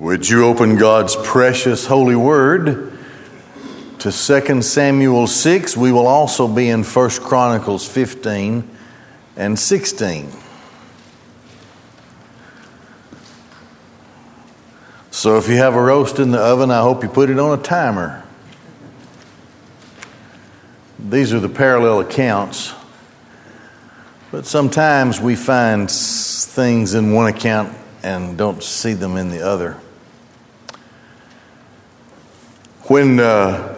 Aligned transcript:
Would 0.00 0.28
you 0.28 0.46
open 0.46 0.76
God's 0.76 1.16
precious 1.16 1.86
holy 1.86 2.14
word 2.14 2.96
to 3.98 4.12
2 4.12 4.62
Samuel 4.62 5.26
6? 5.26 5.76
We 5.76 5.90
will 5.90 6.06
also 6.06 6.46
be 6.46 6.68
in 6.68 6.84
1 6.84 7.10
Chronicles 7.10 7.88
15 7.88 8.70
and 9.36 9.58
16. 9.58 10.30
So 15.10 15.36
if 15.36 15.48
you 15.48 15.56
have 15.56 15.74
a 15.74 15.82
roast 15.82 16.20
in 16.20 16.30
the 16.30 16.38
oven, 16.38 16.70
I 16.70 16.80
hope 16.82 17.02
you 17.02 17.08
put 17.08 17.28
it 17.28 17.40
on 17.40 17.58
a 17.58 17.60
timer. 17.60 18.24
These 20.96 21.34
are 21.34 21.40
the 21.40 21.48
parallel 21.48 21.98
accounts. 21.98 22.72
But 24.30 24.46
sometimes 24.46 25.20
we 25.20 25.34
find 25.34 25.90
things 25.90 26.94
in 26.94 27.12
one 27.12 27.26
account 27.26 27.76
and 28.04 28.38
don't 28.38 28.62
see 28.62 28.92
them 28.92 29.16
in 29.16 29.30
the 29.30 29.44
other. 29.44 29.80
When 32.88 33.20
uh, 33.20 33.76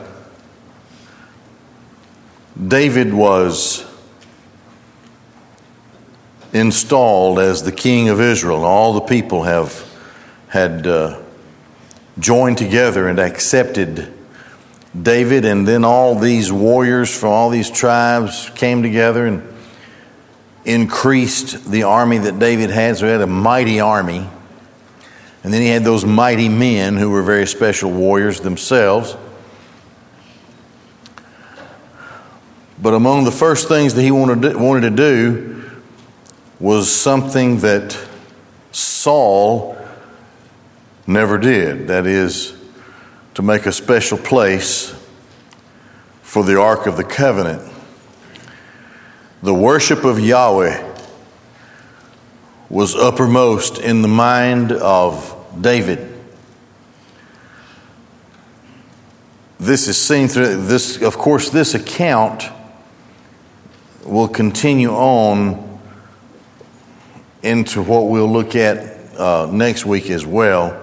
David 2.68 3.12
was 3.12 3.84
installed 6.52 7.40
as 7.40 7.64
the 7.64 7.72
king 7.72 8.08
of 8.08 8.20
Israel, 8.20 8.64
all 8.64 8.92
the 8.92 9.00
people 9.00 9.42
have 9.42 9.84
had 10.46 10.86
uh, 10.86 11.20
joined 12.20 12.58
together 12.58 13.08
and 13.08 13.18
accepted 13.18 14.14
David, 15.02 15.44
and 15.44 15.66
then 15.66 15.84
all 15.84 16.14
these 16.14 16.52
warriors 16.52 17.12
from 17.12 17.30
all 17.30 17.50
these 17.50 17.68
tribes 17.68 18.48
came 18.54 18.80
together 18.80 19.26
and 19.26 19.42
increased 20.64 21.68
the 21.68 21.82
army 21.82 22.18
that 22.18 22.38
David 22.38 22.70
had. 22.70 22.98
So 22.98 23.06
he 23.06 23.10
had 23.10 23.22
a 23.22 23.26
mighty 23.26 23.80
army. 23.80 24.28
And 25.42 25.52
then 25.54 25.62
he 25.62 25.68
had 25.68 25.84
those 25.84 26.04
mighty 26.04 26.48
men 26.48 26.96
who 26.96 27.10
were 27.10 27.22
very 27.22 27.46
special 27.46 27.90
warriors 27.90 28.40
themselves. 28.40 29.16
But 32.80 32.94
among 32.94 33.24
the 33.24 33.30
first 33.30 33.68
things 33.68 33.94
that 33.94 34.02
he 34.02 34.10
wanted 34.10 34.42
to, 34.42 34.90
do 34.90 35.70
was 36.58 36.94
something 36.94 37.58
that 37.60 37.98
Saul 38.70 39.76
never 41.06 41.38
did. 41.38 41.88
That 41.88 42.06
is, 42.06 42.54
to 43.34 43.42
make 43.42 43.66
a 43.66 43.72
special 43.72 44.18
place 44.18 44.94
for 46.22 46.44
the 46.44 46.60
Ark 46.60 46.86
of 46.86 46.96
the 46.96 47.04
Covenant. 47.04 47.62
The 49.42 49.54
worship 49.54 50.04
of 50.04 50.20
Yahweh 50.20 50.86
was 52.68 52.94
uppermost 52.94 53.78
in 53.78 54.02
the 54.02 54.08
mind 54.08 54.70
of 54.70 55.36
David. 55.58 56.06
This 59.58 59.88
is 59.88 59.98
seen 59.98 60.28
through 60.28 60.66
this, 60.66 61.02
of 61.02 61.18
course, 61.18 61.50
this 61.50 61.74
account 61.74 62.44
will 64.04 64.28
continue 64.28 64.90
on 64.90 65.80
into 67.42 67.82
what 67.82 68.08
we'll 68.08 68.30
look 68.30 68.56
at 68.56 69.18
uh, 69.18 69.48
next 69.50 69.84
week 69.84 70.10
as 70.10 70.24
well 70.24 70.78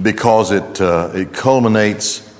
because 0.00 0.50
it, 0.50 0.80
uh, 0.80 1.10
it 1.14 1.32
culminates, 1.32 2.30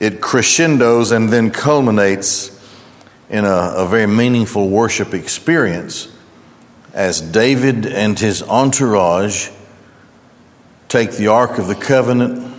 it 0.00 0.20
crescendos 0.20 1.12
and 1.12 1.28
then 1.28 1.50
culminates 1.50 2.52
in 3.28 3.44
a, 3.44 3.72
a 3.76 3.86
very 3.86 4.06
meaningful 4.06 4.68
worship 4.68 5.12
experience 5.12 6.15
as 6.96 7.20
David 7.20 7.84
and 7.84 8.18
his 8.18 8.42
entourage 8.42 9.50
take 10.88 11.12
the 11.12 11.26
Ark 11.26 11.58
of 11.58 11.66
the 11.66 11.74
Covenant 11.74 12.54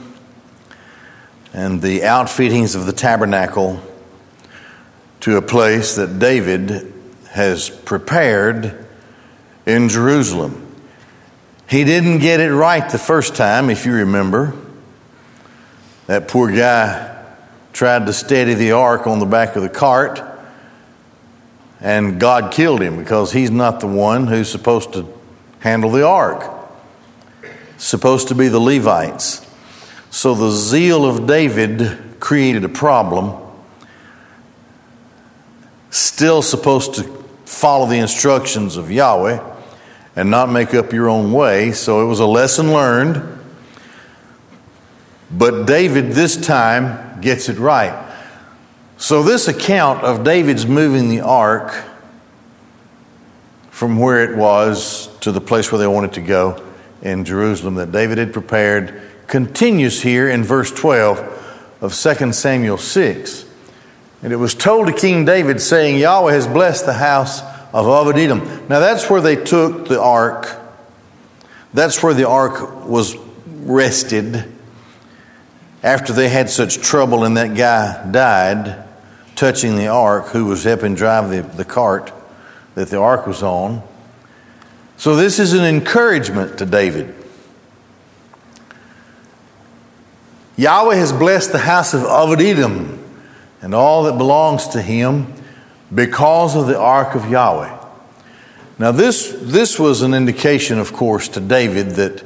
and 1.54 1.82
the 1.82 2.04
outfittings 2.04 2.76
of 2.76 2.86
the 2.86 2.94
tabernacle 2.94 3.82
to 5.22 5.38
a 5.38 5.42
place 5.42 5.96
that 5.96 6.20
David 6.20 6.94
has 7.32 7.72
prepared 7.72 8.86
in 9.66 9.90
Jerusalem. 9.90 10.76
He 11.68 11.84
didn't 11.84 12.20
get 12.20 12.40
it 12.40 12.54
right 12.54 12.88
the 12.88 13.00
first 13.00 13.36
time, 13.36 13.72
if 13.72 13.88
you 13.88 13.94
remember. 13.94 14.54
That 16.06 16.28
poor 16.28 16.52
guy 16.52 17.26
tried 17.74 18.06
to 18.06 18.14
steady 18.14 18.54
the 18.54 18.74
ark 18.74 19.08
on 19.08 19.18
the 19.18 19.26
back 19.26 19.56
of 19.56 19.64
the 19.64 19.70
cart 19.70 20.22
and 21.80 22.20
God 22.20 22.52
killed 22.52 22.82
him 22.82 22.98
because 22.98 23.32
he's 23.32 23.52
not 23.52 23.80
the 23.80 23.88
one 23.88 24.28
who's 24.28 24.52
supposed 24.52 24.94
to 24.94 25.08
handle 25.60 25.92
the 25.92 26.06
ark. 26.06 26.54
supposed 27.78 28.30
to 28.30 28.36
be 28.36 28.48
the 28.48 28.60
Levites. 28.60 29.46
So 30.10 30.34
the 30.34 30.50
zeal 30.50 31.06
of 31.06 31.28
David 31.28 32.20
created 32.20 32.64
a 32.64 32.70
problem. 32.70 33.40
Still 35.92 36.42
supposed 36.42 36.96
to 36.96 37.04
follow 37.46 37.86
the 37.86 37.98
instructions 37.98 38.78
of 38.78 38.92
Yahweh 38.92 39.40
and 40.16 40.32
not 40.32 40.50
make 40.50 40.74
up 40.74 40.92
your 40.92 41.08
own 41.08 41.32
way. 41.32 41.72
So 41.72 42.02
it 42.02 42.08
was 42.08 42.20
a 42.20 42.26
lesson 42.26 42.74
learned. 42.74 43.40
But 45.30 45.68
David 45.68 46.14
this 46.14 46.36
time 46.36 47.22
gets 47.22 47.50
it 47.50 47.60
right. 47.60 48.07
So, 49.00 49.22
this 49.22 49.48
account 49.48 50.04
of 50.04 50.24
David's 50.24 50.66
moving 50.66 51.10
the 51.10 51.22
ark 51.22 51.84
from 53.70 54.00
where 54.00 54.24
it 54.24 54.36
was 54.36 55.16
to 55.20 55.32
the 55.32 55.40
place 55.40 55.72
where 55.72 55.78
they 55.78 55.86
wanted 55.86 56.14
to 56.14 56.22
go 56.22 56.66
in 57.04 57.24
Jerusalem 57.24 57.76
that 57.76 57.92
David 57.92 58.18
had 58.18 58.34
prepared 58.34 59.00
continues 59.28 60.02
here 60.02 60.28
in 60.28 60.44
verse 60.44 60.72
12 60.72 61.20
of 61.82 61.94
2 61.94 62.34
Samuel 62.34 62.80
6. 62.80 63.46
And 64.24 64.34
it 64.34 64.38
was 64.38 64.56
told 64.56 64.88
to 64.88 64.94
King 64.94 65.26
David, 65.26 65.62
saying, 65.62 66.00
Yahweh 66.00 66.34
has 66.34 66.48
blessed 66.48 66.88
the 66.88 66.94
house 66.94 67.44
of 67.72 68.18
Edom. 68.18 68.40
Now, 68.68 68.80
that's 68.80 69.12
where 69.12 69.22
they 69.22 69.36
took 69.36 69.88
the 69.88 70.02
ark. 70.02 70.58
That's 71.72 72.02
where 72.02 72.16
the 72.16 72.28
ark 72.28 72.88
was 72.88 73.16
rested 73.46 74.52
after 75.84 76.14
they 76.14 76.30
had 76.30 76.50
such 76.50 76.80
trouble 76.80 77.26
and 77.26 77.38
that 77.38 77.56
guy 77.56 78.10
died 78.10 78.87
touching 79.38 79.78
the 79.78 79.88
ark, 79.88 80.28
who 80.28 80.46
was 80.46 80.66
helping 80.66 80.96
drive 80.96 81.30
the, 81.30 81.42
the 81.56 81.64
cart 81.64 82.12
that 82.76 82.90
the 82.90 83.00
ark 83.00 83.26
was 83.26 83.42
on. 83.42 83.82
So, 84.98 85.16
this 85.16 85.40
is 85.40 85.54
an 85.54 85.64
encouragement 85.64 86.58
to 86.58 86.66
David. 86.66 87.14
Yahweh 90.58 90.96
has 90.96 91.14
blessed 91.14 91.52
the 91.52 91.60
house 91.60 91.94
of 91.94 92.04
Obed 92.04 92.42
Edom 92.42 93.04
and 93.62 93.76
all 93.76 94.04
that 94.04 94.18
belongs 94.18 94.68
to 94.70 94.82
him 94.82 95.32
because 95.94 96.56
of 96.56 96.66
the 96.66 96.78
ark 96.78 97.14
of 97.14 97.30
Yahweh. 97.30 97.78
Now, 98.80 98.92
this, 98.92 99.36
this 99.40 99.80
was 99.80 100.02
an 100.02 100.16
indication, 100.16 100.80
of 100.80 100.94
course, 100.94 101.28
to 101.30 101.40
David 101.40 101.92
that 101.92 102.24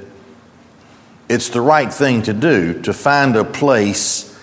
it's 1.27 1.49
the 1.49 1.61
right 1.61 1.93
thing 1.93 2.21
to 2.23 2.33
do 2.33 2.81
to 2.83 2.93
find 2.93 3.35
a 3.35 3.43
place 3.43 4.37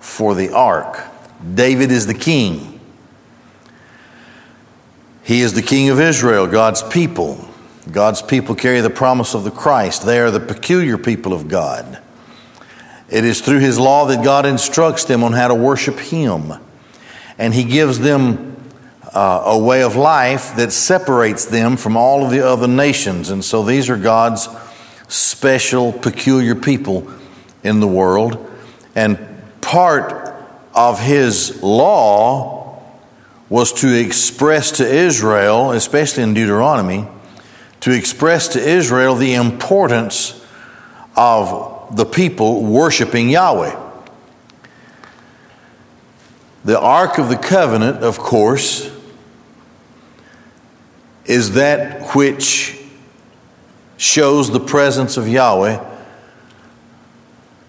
for 0.00 0.34
the 0.34 0.52
ark. 0.52 1.13
David 1.52 1.90
is 1.90 2.06
the 2.06 2.14
king. 2.14 2.80
He 5.22 5.40
is 5.40 5.54
the 5.54 5.62
king 5.62 5.88
of 5.88 6.00
Israel, 6.00 6.46
God's 6.46 6.82
people. 6.82 7.48
God's 7.90 8.22
people 8.22 8.54
carry 8.54 8.80
the 8.80 8.90
promise 8.90 9.34
of 9.34 9.44
the 9.44 9.50
Christ. 9.50 10.06
They 10.06 10.18
are 10.20 10.30
the 10.30 10.40
peculiar 10.40 10.96
people 10.96 11.32
of 11.32 11.48
God. 11.48 11.98
It 13.10 13.24
is 13.24 13.40
through 13.40 13.60
his 13.60 13.78
law 13.78 14.06
that 14.06 14.24
God 14.24 14.46
instructs 14.46 15.04
them 15.04 15.22
on 15.22 15.32
how 15.32 15.48
to 15.48 15.54
worship 15.54 15.98
him. 15.98 16.52
And 17.36 17.52
he 17.52 17.64
gives 17.64 17.98
them 17.98 18.56
uh, 19.12 19.42
a 19.46 19.58
way 19.58 19.82
of 19.82 19.96
life 19.96 20.56
that 20.56 20.72
separates 20.72 21.44
them 21.44 21.76
from 21.76 21.96
all 21.96 22.24
of 22.24 22.30
the 22.30 22.46
other 22.46 22.66
nations. 22.66 23.30
And 23.30 23.44
so 23.44 23.62
these 23.62 23.90
are 23.90 23.96
God's 23.96 24.48
special, 25.08 25.92
peculiar 25.92 26.54
people 26.54 27.10
in 27.62 27.80
the 27.80 27.86
world. 27.86 28.50
And 28.94 29.18
part 29.60 30.23
of 30.74 31.00
his 31.00 31.62
law 31.62 32.82
was 33.48 33.72
to 33.72 33.98
express 33.98 34.72
to 34.72 34.86
Israel, 34.86 35.72
especially 35.72 36.22
in 36.22 36.34
Deuteronomy, 36.34 37.06
to 37.80 37.92
express 37.92 38.48
to 38.48 38.60
Israel 38.60 39.14
the 39.14 39.34
importance 39.34 40.44
of 41.16 41.96
the 41.96 42.04
people 42.04 42.64
worshiping 42.64 43.28
Yahweh. 43.28 43.80
The 46.64 46.80
Ark 46.80 47.18
of 47.18 47.28
the 47.28 47.36
Covenant, 47.36 48.02
of 48.02 48.18
course, 48.18 48.90
is 51.26 51.52
that 51.52 52.14
which 52.14 52.80
shows 53.96 54.50
the 54.50 54.60
presence 54.60 55.16
of 55.16 55.28
Yahweh 55.28 55.82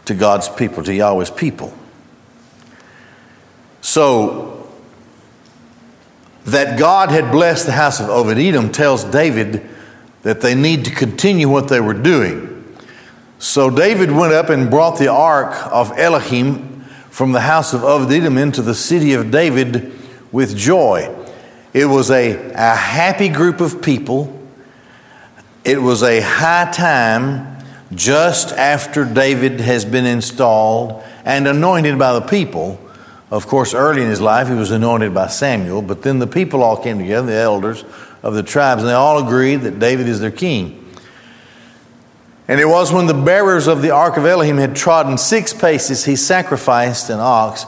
to 0.06 0.14
God's 0.14 0.50
people, 0.50 0.84
to 0.84 0.94
Yahweh's 0.94 1.30
people. 1.30 1.74
So, 3.86 4.68
that 6.46 6.80
God 6.80 7.12
had 7.12 7.32
blessed 7.32 7.68
the 7.68 7.72
house 7.72 8.00
of 8.00 8.10
Obed 8.10 8.40
Edom 8.40 8.72
tells 8.72 9.04
David 9.04 9.70
that 10.24 10.42
they 10.42 10.56
need 10.56 10.86
to 10.86 10.92
continue 10.92 11.48
what 11.48 11.68
they 11.68 11.80
were 11.80 11.94
doing. 11.94 12.52
So 13.38 13.70
David 13.70 14.10
went 14.10 14.34
up 14.34 14.50
and 14.50 14.72
brought 14.72 14.98
the 14.98 15.10
ark 15.10 15.56
of 15.72 15.92
Elohim 16.00 16.82
from 17.12 17.32
the 17.32 17.42
house 17.42 17.76
of 17.76 17.84
Obed-Edom 17.84 18.40
into 18.40 18.64
the 18.64 18.74
city 18.74 19.14
of 19.14 19.30
David 19.30 19.94
with 20.32 20.58
joy. 20.58 21.16
It 21.72 21.86
was 21.86 22.10
a, 22.10 22.54
a 22.54 22.76
happy 22.76 23.30
group 23.30 23.62
of 23.62 23.84
people. 23.84 24.36
It 25.64 25.80
was 25.80 26.02
a 26.02 26.22
high 26.22 26.72
time 26.72 27.64
just 27.94 28.52
after 28.52 29.06
David 29.06 29.60
has 29.60 29.86
been 29.86 30.08
installed 30.08 31.04
and 31.24 31.48
anointed 31.48 32.00
by 32.00 32.14
the 32.14 32.22
people. 32.22 32.80
Of 33.36 33.48
course, 33.48 33.74
early 33.74 34.02
in 34.02 34.08
his 34.08 34.22
life, 34.22 34.48
he 34.48 34.54
was 34.54 34.72
anointed 34.72 35.14
by 35.14 35.28
Samuel, 35.28 35.82
but 35.82 36.04
then 36.04 36.20
the 36.20 36.28
people 36.28 36.64
all 36.64 36.82
came 36.82 37.00
together, 37.00 37.28
the 37.28 37.34
elders 37.34 37.84
of 38.24 38.34
the 38.34 38.42
tribes, 38.42 38.82
and 38.82 38.88
they 38.88 38.94
all 38.94 39.22
agreed 39.22 39.58
that 39.58 39.78
David 39.78 40.08
is 40.08 40.22
their 40.22 40.32
king. 40.32 40.90
And 42.48 42.62
it 42.62 42.66
was 42.66 42.94
when 42.94 43.08
the 43.08 43.14
bearers 43.14 43.68
of 43.68 43.82
the 43.82 43.92
ark 43.92 44.16
of 44.16 44.26
Elohim 44.26 44.56
had 44.56 44.74
trodden 44.74 45.18
six 45.18 45.52
paces, 45.54 46.06
he 46.06 46.16
sacrificed 46.16 47.10
an 47.10 47.20
ox 47.20 47.66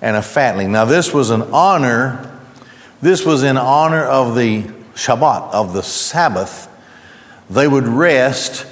and 0.00 0.16
a 0.16 0.22
fatling. 0.22 0.72
Now, 0.72 0.86
this 0.86 1.12
was 1.12 1.28
an 1.28 1.42
honor, 1.52 2.40
this 3.02 3.26
was 3.26 3.42
in 3.42 3.58
honor 3.58 4.04
of 4.04 4.34
the 4.34 4.62
Shabbat, 4.94 5.52
of 5.52 5.74
the 5.74 5.82
Sabbath. 5.82 6.66
They 7.50 7.68
would 7.68 7.86
rest, 7.86 8.66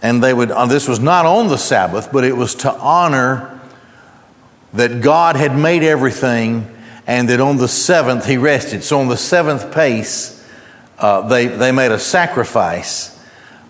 and 0.00 0.24
they 0.24 0.32
would, 0.32 0.50
uh, 0.50 0.64
this 0.64 0.88
was 0.88 1.00
not 1.00 1.26
on 1.26 1.48
the 1.48 1.58
Sabbath, 1.58 2.10
but 2.10 2.24
it 2.24 2.34
was 2.34 2.54
to 2.54 2.72
honor 2.72 3.51
that 4.72 5.00
God 5.00 5.36
had 5.36 5.56
made 5.56 5.82
everything 5.82 6.74
and 7.06 7.28
that 7.28 7.40
on 7.40 7.56
the 7.56 7.68
seventh 7.68 8.26
he 8.26 8.36
rested. 8.36 8.84
So 8.84 9.00
on 9.00 9.08
the 9.08 9.16
seventh 9.16 9.72
pace, 9.72 10.46
uh, 10.98 11.28
they, 11.28 11.46
they 11.46 11.72
made 11.72 11.90
a 11.90 11.98
sacrifice 11.98 13.20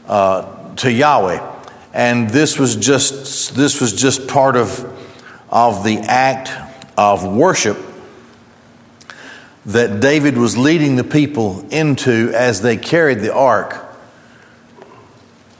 uh, 0.06 0.74
to 0.76 0.92
Yahweh. 0.92 1.50
And 1.94 2.30
this 2.30 2.58
was 2.58 2.76
just, 2.76 3.54
this 3.54 3.80
was 3.80 3.92
just 3.92 4.28
part 4.28 4.56
of, 4.56 4.84
of 5.50 5.84
the 5.84 5.98
act 5.98 6.50
of 6.96 7.24
worship 7.24 7.78
that 9.66 10.00
David 10.00 10.36
was 10.36 10.56
leading 10.56 10.96
the 10.96 11.04
people 11.04 11.66
into 11.70 12.32
as 12.34 12.62
they 12.62 12.76
carried 12.76 13.20
the 13.20 13.32
ark 13.32 13.76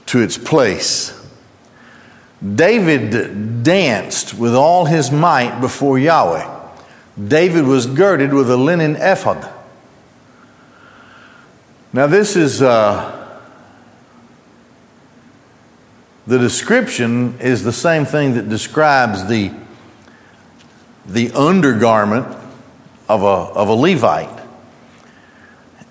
to 0.07 0.19
its 0.19 0.37
place. 0.37 1.19
David 2.43 3.63
danced 3.63 4.33
with 4.33 4.53
all 4.53 4.85
his 4.85 5.11
might 5.11 5.61
before 5.61 5.97
Yahweh. 5.97 6.49
David 7.27 7.65
was 7.65 7.85
girded 7.85 8.33
with 8.33 8.49
a 8.51 8.57
linen 8.57 8.97
ephod. 8.97 9.49
Now, 11.93 12.07
this 12.07 12.35
is 12.35 12.61
uh, 12.61 13.39
the 16.25 16.39
description 16.39 17.39
is 17.39 17.63
the 17.63 17.71
same 17.71 18.03
thing 18.05 18.33
that 18.33 18.49
describes 18.49 19.27
the, 19.27 19.53
the 21.05 21.31
undergarment 21.31 22.25
of 23.07 23.23
a, 23.23 23.25
of 23.25 23.69
a 23.69 23.73
Levite. 23.73 24.41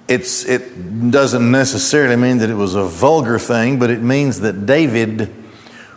It's, 0.08 0.44
it 0.44 1.10
doesn't 1.10 1.50
necessarily 1.50 2.16
mean 2.16 2.38
that 2.38 2.50
it 2.50 2.54
was 2.54 2.74
a 2.74 2.84
vulgar 2.84 3.38
thing, 3.38 3.78
but 3.78 3.88
it 3.88 4.02
means 4.02 4.40
that 4.40 4.66
David 4.66 5.41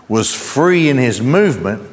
was 0.07 0.33
free 0.33 0.89
in 0.89 0.97
his 0.97 1.21
movement. 1.21 1.91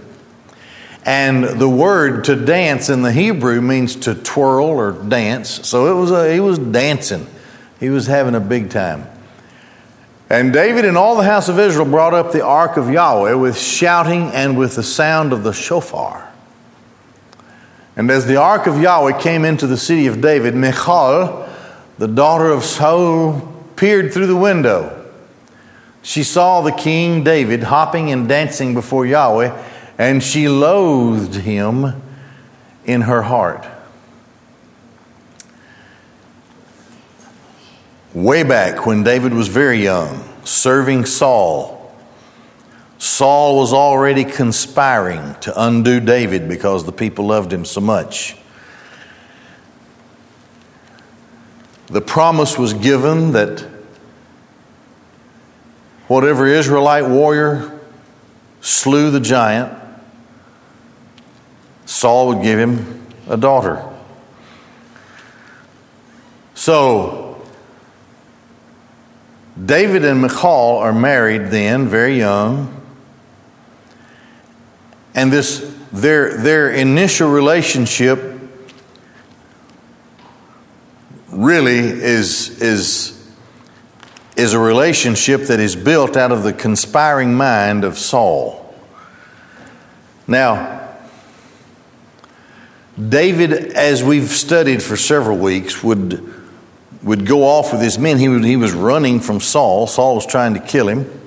And 1.04 1.44
the 1.44 1.68
word 1.68 2.24
to 2.24 2.36
dance 2.36 2.88
in 2.88 3.02
the 3.02 3.12
Hebrew 3.12 3.60
means 3.60 3.96
to 3.96 4.14
twirl 4.14 4.66
or 4.66 4.92
dance. 4.92 5.66
So 5.66 5.86
it 5.86 6.00
was 6.00 6.10
a, 6.12 6.32
he 6.32 6.40
was 6.40 6.58
dancing. 6.58 7.26
He 7.80 7.88
was 7.88 8.06
having 8.06 8.34
a 8.34 8.40
big 8.40 8.70
time. 8.70 9.08
And 10.30 10.52
David 10.52 10.84
and 10.84 10.96
all 10.96 11.16
the 11.16 11.24
house 11.24 11.48
of 11.48 11.58
Israel 11.58 11.84
brought 11.84 12.14
up 12.14 12.32
the 12.32 12.44
ark 12.44 12.76
of 12.76 12.88
Yahweh 12.88 13.34
with 13.34 13.58
shouting 13.58 14.30
and 14.30 14.56
with 14.56 14.76
the 14.76 14.82
sound 14.82 15.32
of 15.32 15.42
the 15.42 15.52
shofar. 15.52 16.32
And 17.96 18.10
as 18.10 18.26
the 18.26 18.36
ark 18.36 18.66
of 18.66 18.80
Yahweh 18.80 19.20
came 19.20 19.44
into 19.44 19.66
the 19.66 19.76
city 19.76 20.06
of 20.06 20.20
David, 20.20 20.54
Michal, 20.54 21.48
the 21.98 22.08
daughter 22.08 22.46
of 22.46 22.64
Saul, 22.64 23.40
peered 23.76 24.12
through 24.12 24.28
the 24.28 24.36
window. 24.36 25.01
She 26.02 26.24
saw 26.24 26.60
the 26.60 26.72
king 26.72 27.24
David 27.24 27.62
hopping 27.62 28.10
and 28.10 28.28
dancing 28.28 28.74
before 28.74 29.06
Yahweh, 29.06 29.56
and 29.98 30.22
she 30.22 30.48
loathed 30.48 31.36
him 31.36 32.02
in 32.84 33.02
her 33.02 33.22
heart. 33.22 33.64
Way 38.12 38.42
back 38.42 38.84
when 38.84 39.04
David 39.04 39.32
was 39.32 39.48
very 39.48 39.82
young, 39.82 40.28
serving 40.44 41.06
Saul, 41.06 41.82
Saul 43.02 43.56
was 43.56 43.72
already 43.72 44.22
conspiring 44.22 45.34
to 45.40 45.52
undo 45.60 45.98
David 45.98 46.48
because 46.48 46.84
the 46.84 46.92
people 46.92 47.26
loved 47.26 47.52
him 47.52 47.64
so 47.64 47.80
much. 47.80 48.36
The 51.88 52.00
promise 52.00 52.56
was 52.56 52.72
given 52.74 53.32
that 53.32 53.66
whatever 56.12 56.46
Israelite 56.46 57.08
warrior 57.08 57.80
slew 58.60 59.10
the 59.10 59.18
giant, 59.18 59.72
Saul 61.86 62.28
would 62.28 62.42
give 62.42 62.58
him 62.58 63.02
a 63.28 63.38
daughter. 63.38 63.88
So, 66.54 67.42
David 69.62 70.04
and 70.04 70.20
Michal 70.20 70.78
are 70.78 70.92
married 70.92 71.46
then, 71.46 71.88
very 71.88 72.18
young. 72.18 72.78
And 75.14 75.32
this 75.32 75.74
their 75.92 76.36
their 76.36 76.70
initial 76.70 77.30
relationship 77.30 78.38
really 81.30 81.78
is 81.78 82.60
is 82.60 83.21
is 84.36 84.54
a 84.54 84.58
relationship 84.58 85.42
that 85.42 85.60
is 85.60 85.76
built 85.76 86.16
out 86.16 86.32
of 86.32 86.42
the 86.42 86.52
conspiring 86.52 87.34
mind 87.34 87.84
of 87.84 87.98
Saul. 87.98 88.74
Now, 90.26 90.88
David, 93.08 93.52
as 93.52 94.02
we've 94.02 94.28
studied 94.28 94.82
for 94.82 94.96
several 94.96 95.38
weeks, 95.38 95.82
would, 95.82 96.32
would 97.02 97.26
go 97.26 97.44
off 97.44 97.72
with 97.72 97.82
his 97.82 97.98
men. 97.98 98.18
He, 98.18 98.28
would, 98.28 98.44
he 98.44 98.56
was 98.56 98.72
running 98.72 99.20
from 99.20 99.40
Saul. 99.40 99.86
Saul 99.86 100.14
was 100.14 100.26
trying 100.26 100.54
to 100.54 100.60
kill 100.60 100.88
him. 100.88 101.20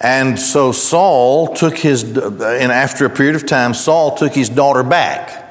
And 0.00 0.38
so 0.38 0.72
Saul 0.72 1.54
took 1.54 1.78
his, 1.78 2.02
and 2.02 2.20
after 2.20 3.06
a 3.06 3.10
period 3.10 3.34
of 3.34 3.46
time, 3.46 3.74
Saul 3.74 4.16
took 4.16 4.34
his 4.34 4.48
daughter 4.48 4.82
back 4.82 5.44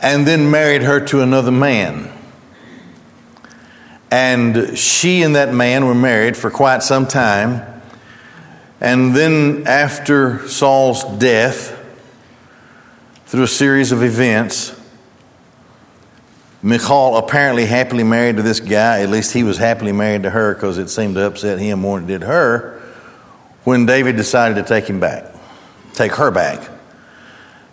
and 0.00 0.26
then 0.26 0.50
married 0.50 0.82
her 0.82 1.00
to 1.06 1.20
another 1.20 1.52
man. 1.52 2.15
And 4.10 4.78
she 4.78 5.22
and 5.22 5.34
that 5.34 5.52
man 5.52 5.86
were 5.86 5.94
married 5.94 6.36
for 6.36 6.50
quite 6.50 6.82
some 6.82 7.06
time. 7.06 7.82
And 8.80 9.14
then, 9.14 9.66
after 9.66 10.46
Saul's 10.48 11.02
death, 11.18 11.72
through 13.26 13.42
a 13.42 13.48
series 13.48 13.90
of 13.90 14.02
events, 14.02 14.78
Michal 16.62 17.16
apparently 17.16 17.66
happily 17.66 18.04
married 18.04 18.36
to 18.36 18.42
this 18.42 18.60
guy. 18.60 19.00
At 19.00 19.10
least 19.10 19.32
he 19.32 19.42
was 19.42 19.58
happily 19.58 19.92
married 19.92 20.22
to 20.24 20.30
her 20.30 20.54
because 20.54 20.78
it 20.78 20.88
seemed 20.88 21.16
to 21.16 21.26
upset 21.26 21.58
him 21.58 21.80
more 21.80 22.00
than 22.00 22.08
it 22.08 22.12
did 22.12 22.22
her. 22.22 22.80
When 23.64 23.86
David 23.86 24.16
decided 24.16 24.54
to 24.56 24.62
take 24.62 24.88
him 24.88 25.00
back, 25.00 25.34
take 25.92 26.12
her 26.12 26.30
back. 26.30 26.70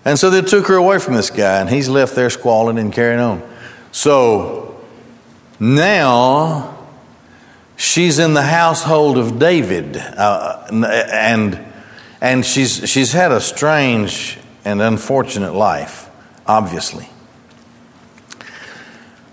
And 0.06 0.18
so 0.18 0.30
they 0.30 0.42
took 0.42 0.68
her 0.68 0.76
away 0.76 1.00
from 1.00 1.14
this 1.14 1.30
guy, 1.30 1.62
and 1.62 1.70
he's 1.70 1.88
left 1.88 2.16
there 2.16 2.30
squalling 2.30 2.78
and 2.78 2.92
carrying 2.92 3.20
on. 3.20 3.44
So 3.92 4.73
now 5.64 6.78
she's 7.78 8.20
in 8.20 8.34
the 8.34 8.44
household 8.44 9.18
of 9.18 9.40
David, 9.40 9.96
uh, 9.96 10.68
and, 10.70 11.58
and 12.20 12.46
she's, 12.46 12.90
she's 12.90 13.14
had 13.14 13.32
a 13.32 13.40
strange 13.40 14.38
and 14.66 14.82
unfortunate 14.82 15.54
life, 15.54 16.10
obviously. 16.46 17.08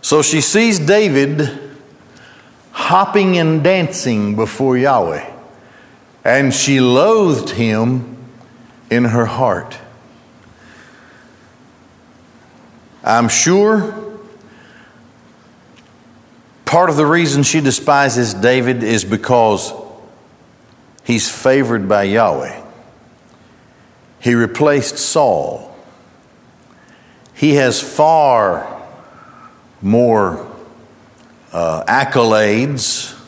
So 0.02 0.22
she 0.22 0.40
sees 0.40 0.78
David 0.78 1.50
hopping 2.70 3.36
and 3.36 3.64
dancing 3.64 4.36
before 4.36 4.78
Yahweh, 4.78 5.28
and 6.24 6.54
she 6.54 6.80
loathed 6.80 7.50
him 7.50 8.16
in 8.88 9.06
her 9.06 9.26
heart. 9.26 9.76
I'm 13.02 13.28
sure 13.28 13.99
Part 16.70 16.88
of 16.88 16.94
the 16.94 17.04
reason 17.04 17.42
she 17.42 17.60
despises 17.60 18.32
David 18.32 18.84
is 18.84 19.04
because 19.04 19.72
he's 21.02 21.28
favored 21.28 21.88
by 21.88 22.04
Yahweh. 22.04 22.62
He 24.20 24.36
replaced 24.36 24.96
Saul. 24.96 25.76
He 27.34 27.56
has 27.56 27.82
far 27.82 28.86
more 29.82 30.48
uh, 31.52 31.82
accolades 31.88 33.20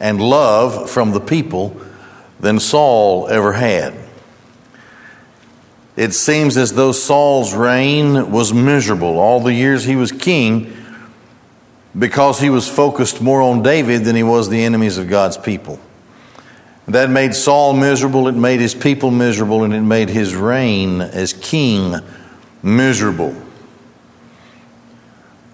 and 0.00 0.20
love 0.20 0.90
from 0.90 1.12
the 1.12 1.20
people 1.20 1.80
than 2.40 2.58
Saul 2.58 3.28
ever 3.28 3.52
had. 3.52 3.94
It 5.94 6.12
seems 6.12 6.56
as 6.56 6.72
though 6.72 6.90
Saul's 6.90 7.54
reign 7.54 8.32
was 8.32 8.52
miserable 8.52 9.20
all 9.20 9.38
the 9.38 9.54
years 9.54 9.84
he 9.84 9.94
was 9.94 10.10
king 10.10 10.76
because 11.98 12.40
he 12.40 12.50
was 12.50 12.68
focused 12.68 13.20
more 13.20 13.42
on 13.42 13.62
David 13.62 14.04
than 14.04 14.16
he 14.16 14.22
was 14.22 14.48
the 14.48 14.64
enemies 14.64 14.98
of 14.98 15.08
God's 15.08 15.36
people. 15.36 15.80
That 16.86 17.10
made 17.10 17.34
Saul 17.34 17.72
miserable, 17.72 18.28
it 18.28 18.34
made 18.34 18.60
his 18.60 18.74
people 18.74 19.10
miserable, 19.10 19.64
and 19.64 19.74
it 19.74 19.82
made 19.82 20.08
his 20.08 20.34
reign 20.34 21.00
as 21.00 21.32
king 21.32 21.94
miserable. 22.62 23.34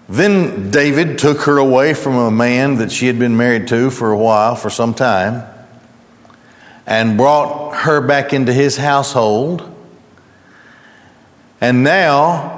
Then 0.09 0.71
David 0.71 1.17
took 1.17 1.41
her 1.41 1.57
away 1.57 1.93
from 1.93 2.15
a 2.15 2.31
man 2.31 2.75
that 2.77 2.91
she 2.91 3.07
had 3.07 3.19
been 3.19 3.35
married 3.35 3.67
to 3.67 3.89
for 3.89 4.11
a 4.11 4.17
while, 4.17 4.55
for 4.55 4.69
some 4.69 4.93
time, 4.93 5.43
and 6.85 7.17
brought 7.17 7.75
her 7.75 7.99
back 7.99 8.31
into 8.31 8.53
his 8.53 8.77
household. 8.77 9.73
And 11.59 11.83
now 11.83 12.56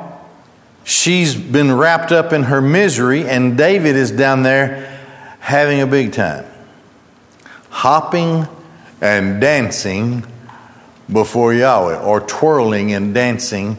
she's 0.89 1.35
been 1.35 1.71
wrapped 1.71 2.11
up 2.11 2.33
in 2.33 2.43
her 2.43 2.61
misery, 2.61 3.27
and 3.27 3.57
David 3.57 3.95
is 3.95 4.11
down 4.11 4.43
there 4.43 4.99
having 5.39 5.81
a 5.81 5.87
big 5.87 6.13
time, 6.13 6.45
hopping 7.69 8.47
and 8.99 9.39
dancing 9.39 10.25
before 11.11 11.53
Yahweh, 11.53 11.99
or 11.99 12.19
twirling 12.19 12.93
and 12.93 13.13
dancing 13.13 13.77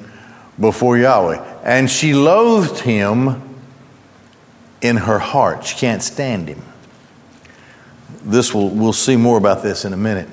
before 0.59 0.97
Yahweh. 0.99 1.45
And 1.65 1.91
she 1.91 2.15
loathed 2.15 2.81
him 2.81 3.43
in 4.81 4.97
her 4.97 5.19
heart. 5.19 5.65
She 5.65 5.77
can't 5.77 6.03
stand 6.03 6.49
him. 6.49 6.63
This 8.23 8.55
will, 8.55 8.71
we'll 8.71 8.93
see 8.93 9.17
more 9.17 9.37
about 9.37 9.63
this 9.63 9.85
in 9.85 9.93
a 9.93 9.97
minute. 9.97 10.29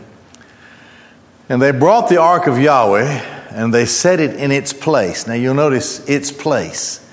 And 1.49 1.61
they 1.61 1.71
brought 1.71 2.09
the 2.09 2.17
ark 2.17 2.47
of 2.47 2.59
Yahweh 2.59 3.36
and 3.49 3.73
they 3.73 3.85
set 3.85 4.19
it 4.19 4.35
in 4.35 4.51
its 4.51 4.73
place. 4.73 5.27
Now 5.27 5.33
you'll 5.33 5.53
notice 5.53 6.07
its 6.07 6.31
place. 6.31 7.03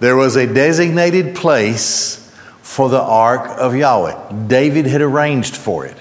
There 0.00 0.16
was 0.16 0.36
a 0.36 0.46
designated 0.46 1.34
place 1.34 2.16
for 2.62 2.88
the 2.88 3.00
ark 3.00 3.50
of 3.58 3.74
Yahweh. 3.74 4.46
David 4.46 4.86
had 4.86 5.02
arranged 5.02 5.56
for 5.56 5.84
it. 5.84 5.96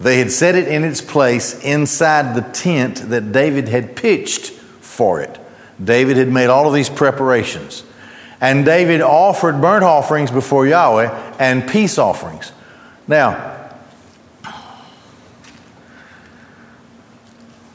They 0.00 0.18
had 0.18 0.32
set 0.32 0.56
it 0.56 0.66
in 0.66 0.84
its 0.84 1.00
place 1.00 1.62
inside 1.62 2.34
the 2.34 2.42
tent 2.52 3.08
that 3.10 3.32
David 3.32 3.68
had 3.68 3.94
pitched 3.94 4.50
for 4.50 5.20
it. 5.20 5.38
David 5.82 6.16
had 6.16 6.28
made 6.28 6.48
all 6.48 6.66
of 6.66 6.74
these 6.74 6.90
preparations. 6.90 7.84
And 8.40 8.64
David 8.64 9.00
offered 9.00 9.60
burnt 9.60 9.84
offerings 9.84 10.32
before 10.32 10.66
Yahweh 10.66 11.36
and 11.38 11.68
peace 11.68 11.96
offerings. 11.98 12.50
Now, 13.06 13.51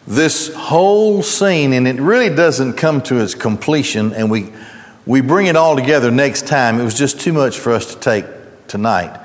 this 0.08 0.54
whole 0.56 1.22
scene, 1.22 1.74
and 1.74 1.86
it 1.86 2.00
really 2.00 2.34
doesn't 2.34 2.74
come 2.74 3.02
to 3.04 3.20
its 3.20 3.36
completion, 3.36 4.14
and 4.14 4.32
we, 4.32 4.54
we 5.06 5.20
bring 5.20 5.48
it 5.48 5.58
all 5.58 5.76
together 5.76 6.10
next 6.10 6.48
time. 6.48 6.80
It 6.80 6.84
was 6.84 6.98
just 6.98 7.20
too 7.20 7.34
much 7.34 7.60
for 7.60 7.74
us 7.74 7.94
to 7.94 8.00
take 8.00 8.26
tonight. 8.70 9.20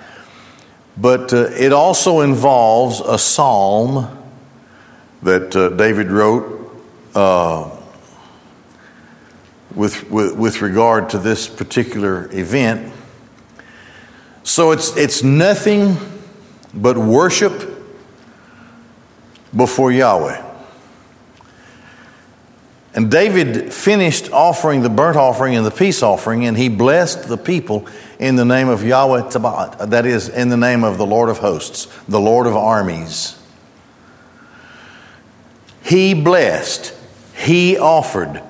But 0.96 1.32
uh, 1.32 1.50
it 1.52 1.72
also 1.72 2.20
involves 2.20 3.00
a 3.00 3.16
psalm 3.16 4.18
that 5.22 5.54
uh, 5.54 5.68
David 5.70 6.10
wrote 6.10 6.76
uh, 7.14 7.70
with, 9.74 10.10
with, 10.10 10.36
with 10.36 10.62
regard 10.62 11.10
to 11.10 11.18
this 11.18 11.46
particular 11.46 12.28
event. 12.32 12.92
So 14.42 14.72
it's, 14.72 14.96
it's 14.96 15.22
nothing 15.22 15.96
but 16.74 16.98
worship 16.98 17.68
before 19.56 19.92
Yahweh. 19.92 20.51
And 22.94 23.10
David 23.10 23.72
finished 23.72 24.30
offering 24.32 24.82
the 24.82 24.90
burnt 24.90 25.16
offering 25.16 25.56
and 25.56 25.64
the 25.64 25.70
peace 25.70 26.02
offering, 26.02 26.44
and 26.44 26.56
he 26.56 26.68
blessed 26.68 27.26
the 27.26 27.38
people 27.38 27.86
in 28.18 28.36
the 28.36 28.44
name 28.44 28.68
of 28.68 28.84
Yahweh 28.84 29.30
Tabat, 29.30 29.90
that 29.90 30.04
is, 30.04 30.28
in 30.28 30.50
the 30.50 30.58
name 30.58 30.84
of 30.84 30.98
the 30.98 31.06
Lord 31.06 31.30
of 31.30 31.38
hosts, 31.38 31.88
the 32.06 32.20
Lord 32.20 32.46
of 32.46 32.54
armies. 32.54 33.38
He 35.82 36.12
blessed, 36.12 36.94
he 37.34 37.78
offered, 37.78 38.42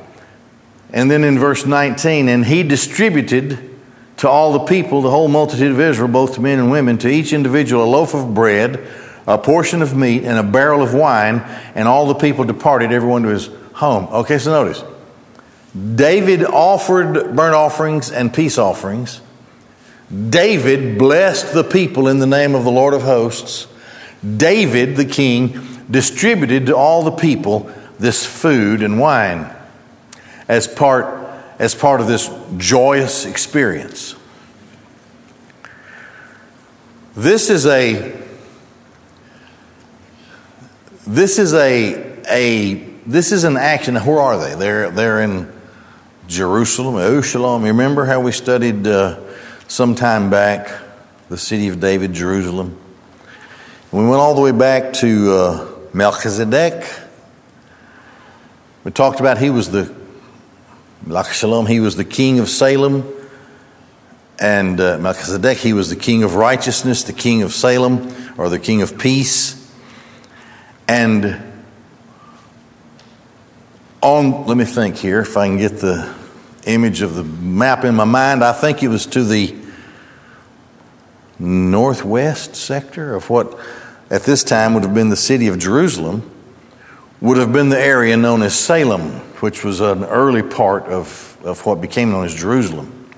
and 0.93 1.11
then 1.11 1.23
in 1.23 1.39
verse 1.39 1.65
19, 1.65 2.29
and 2.29 2.45
he 2.45 2.65
distributed 2.65 3.71
to 4.19 4.29
all 4.29 4.53
the 4.53 4.65
people, 4.67 5.03
the 5.03 5.11
whole 5.11 5.29
multitude 5.29 5.71
of 5.71 5.81
Israel, 5.81 6.09
both 6.09 6.35
to 6.35 6.41
men 6.41 6.59
and 6.59 6.71
women, 6.71 6.99
to 6.99 7.09
each 7.09 7.33
individual 7.33 7.85
a 7.85 7.87
loaf 7.87 8.13
of 8.13 8.35
bread, 8.35 8.87
a 9.27 9.39
portion 9.39 9.83
of 9.83 9.97
meat, 9.97 10.25
and 10.25 10.37
a 10.37 10.43
barrel 10.43 10.83
of 10.83 10.95
wine, 10.95 11.39
and 11.77 11.87
all 11.87 12.07
the 12.07 12.15
people 12.15 12.45
departed, 12.45 12.91
everyone 12.91 13.23
to 13.23 13.29
his 13.29 13.49
home. 13.83 14.07
Okay, 14.13 14.39
so 14.39 14.53
notice. 14.53 14.85
David 15.97 16.45
offered 16.45 17.35
burnt 17.35 17.57
offerings 17.57 18.13
and 18.13 18.33
peace 18.33 18.57
offerings. 18.57 19.21
David 20.09 20.99
blessed 20.99 21.53
the 21.53 21.65
people 21.65 22.07
in 22.07 22.21
the 22.21 22.27
name 22.27 22.55
of 22.55 22.63
the 22.63 22.71
Lord 22.71 22.95
of 22.95 23.03
hosts. 23.03 23.67
David, 24.37 24.95
the 24.95 25.05
king, 25.05 25.85
distributed 25.91 26.67
to 26.67 26.77
all 26.77 27.03
the 27.03 27.11
people 27.11 27.73
this 27.99 28.25
food 28.25 28.85
and 28.85 29.01
wine 29.01 29.53
as 30.47 30.69
part, 30.69 31.29
as 31.59 31.75
part 31.75 32.01
of 32.01 32.07
this 32.07 32.31
joyous 32.59 33.27
experience. 33.27 34.15
This 37.17 37.51
is 37.51 37.67
a 37.67 38.17
this 41.05 41.41
is 41.41 41.53
a 41.53 42.23
a 42.29 42.92
this 43.07 43.33
is 43.33 43.45
an 43.45 43.57
action. 43.57 43.97
Where 43.97 44.21
are 44.21 44.39
they? 44.39 44.55
They're 44.55 44.91
they're 44.91 45.23
in 45.23 45.53
Jerusalem, 46.29 46.97
Jerusalem. 46.97 47.63
You 47.63 47.69
remember 47.69 48.05
how 48.05 48.21
we 48.21 48.33
studied 48.33 48.87
uh, 48.87 49.19
some 49.69 49.95
time 49.95 50.31
back 50.31 50.81
the 51.29 51.39
city 51.39 51.69
of 51.69 51.81
David, 51.81 52.13
Jerusalem. 52.13 52.79
we 53.91 54.03
went 54.03 54.21
all 54.21 54.35
the 54.35 54.41
way 54.41 54.53
back 54.53 54.93
to 54.95 55.33
uh, 55.33 55.69
Melchizedek. 55.95 56.85
We 58.85 58.91
talked 58.91 59.19
about 59.19 59.39
he 59.39 59.51
was 59.51 59.71
the 59.71 59.95
Shalom, 61.33 61.67
he 61.67 61.81
was 61.81 61.97
the 61.97 62.05
king 62.05 62.39
of 62.39 62.49
Salem. 62.49 63.11
And 64.39 64.81
uh, 64.81 64.99
Melchizedek, 64.99 65.59
he 65.59 65.73
was 65.73 65.89
the 65.89 65.97
king 65.97 66.23
of 66.23 66.35
righteousness, 66.35 67.05
the 67.05 67.13
king 67.13 67.43
of 67.43 67.53
Salem, 67.53 68.15
or 68.39 68.49
the 68.49 68.59
king 68.59 68.83
of 68.83 68.99
peace. 68.99 69.73
And 70.87 71.52
on, 74.03 74.47
let 74.47 74.57
me 74.57 74.65
think 74.65 74.97
here 74.97 75.21
if 75.21 75.37
I 75.37 75.47
can 75.47 75.59
get 75.59 75.79
the 75.79 76.13
image 76.67 77.03
of 77.03 77.15
the 77.15 77.25
map 77.25 77.85
in 77.85 77.95
my 77.95 78.05
mind. 78.05 78.45
I 78.45 78.53
think 78.53 78.83
it 78.83 78.89
was 78.89 79.07
to 79.07 79.25
the 79.25 79.57
northwest 81.39 82.55
sector 82.55 83.15
of 83.15 83.31
what 83.31 83.59
at 84.11 84.23
this 84.23 84.45
time 84.45 84.75
would 84.75 84.83
have 84.83 84.95
been 84.95 85.09
the 85.09 85.17
city 85.17 85.49
of 85.49 85.59
Jerusalem, 85.59 86.29
would 87.21 87.39
have 87.39 87.53
been 87.53 87.69
the 87.69 87.81
area 87.81 88.17
known 88.17 88.43
as 88.43 88.55
Salem 88.59 89.23
which 89.43 89.65
was 89.65 89.81
an 89.81 90.05
early 90.05 90.41
part 90.41 90.85
of, 90.85 91.37
of 91.43 91.67
what 91.67 91.81
became 91.81 92.13
known 92.13 92.25
as 92.25 92.33
Jerusalem. 92.33 93.11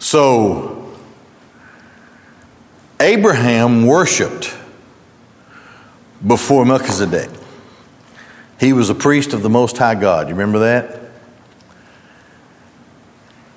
So, 0.00 0.92
Abraham 2.98 3.86
worshiped 3.86 4.52
before 6.26 6.66
Melchizedek. 6.66 7.30
He 8.62 8.72
was 8.72 8.90
a 8.90 8.94
priest 8.94 9.32
of 9.32 9.42
the 9.42 9.50
Most 9.50 9.76
High 9.76 9.96
God. 9.96 10.28
You 10.28 10.36
remember 10.36 10.60
that? 10.60 11.00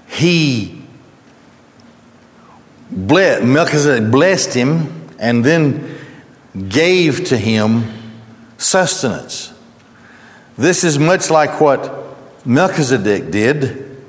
He 0.08 0.82
blessed, 2.90 3.44
Melchizedek 3.44 4.10
blessed 4.10 4.56
him 4.56 5.08
and 5.20 5.46
then 5.46 5.96
gave 6.70 7.26
to 7.26 7.38
him 7.38 7.94
sustenance. 8.58 9.54
This 10.58 10.84
is 10.84 10.98
much 10.98 11.30
like 11.30 11.62
what 11.62 12.18
Melchizedek 12.44 13.30
did. 13.30 14.02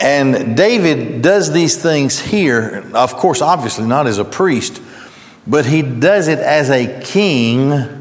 And 0.00 0.56
David 0.56 1.22
does 1.22 1.52
these 1.52 1.80
things 1.80 2.18
here, 2.18 2.84
of 2.94 3.14
course, 3.14 3.40
obviously 3.40 3.86
not 3.86 4.08
as 4.08 4.18
a 4.18 4.24
priest, 4.24 4.82
but 5.46 5.66
he 5.66 5.82
does 5.82 6.26
it 6.26 6.40
as 6.40 6.68
a 6.68 7.00
king 7.00 7.99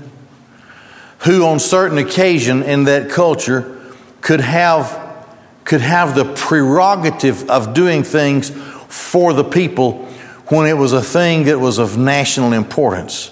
who, 1.19 1.45
on 1.45 1.59
certain 1.59 1.97
occasion 1.97 2.63
in 2.63 2.85
that 2.85 3.09
culture, 3.09 3.79
could 4.21 4.41
have, 4.41 5.25
could 5.65 5.81
have 5.81 6.15
the 6.15 6.25
prerogative 6.35 7.49
of 7.49 7.73
doing 7.73 8.03
things 8.03 8.49
for 8.87 9.33
the 9.33 9.43
people 9.43 10.05
when 10.47 10.65
it 10.65 10.73
was 10.73 10.93
a 10.93 11.01
thing 11.01 11.45
that 11.45 11.59
was 11.59 11.77
of 11.77 11.97
national 11.97 12.53
importance. 12.53 13.31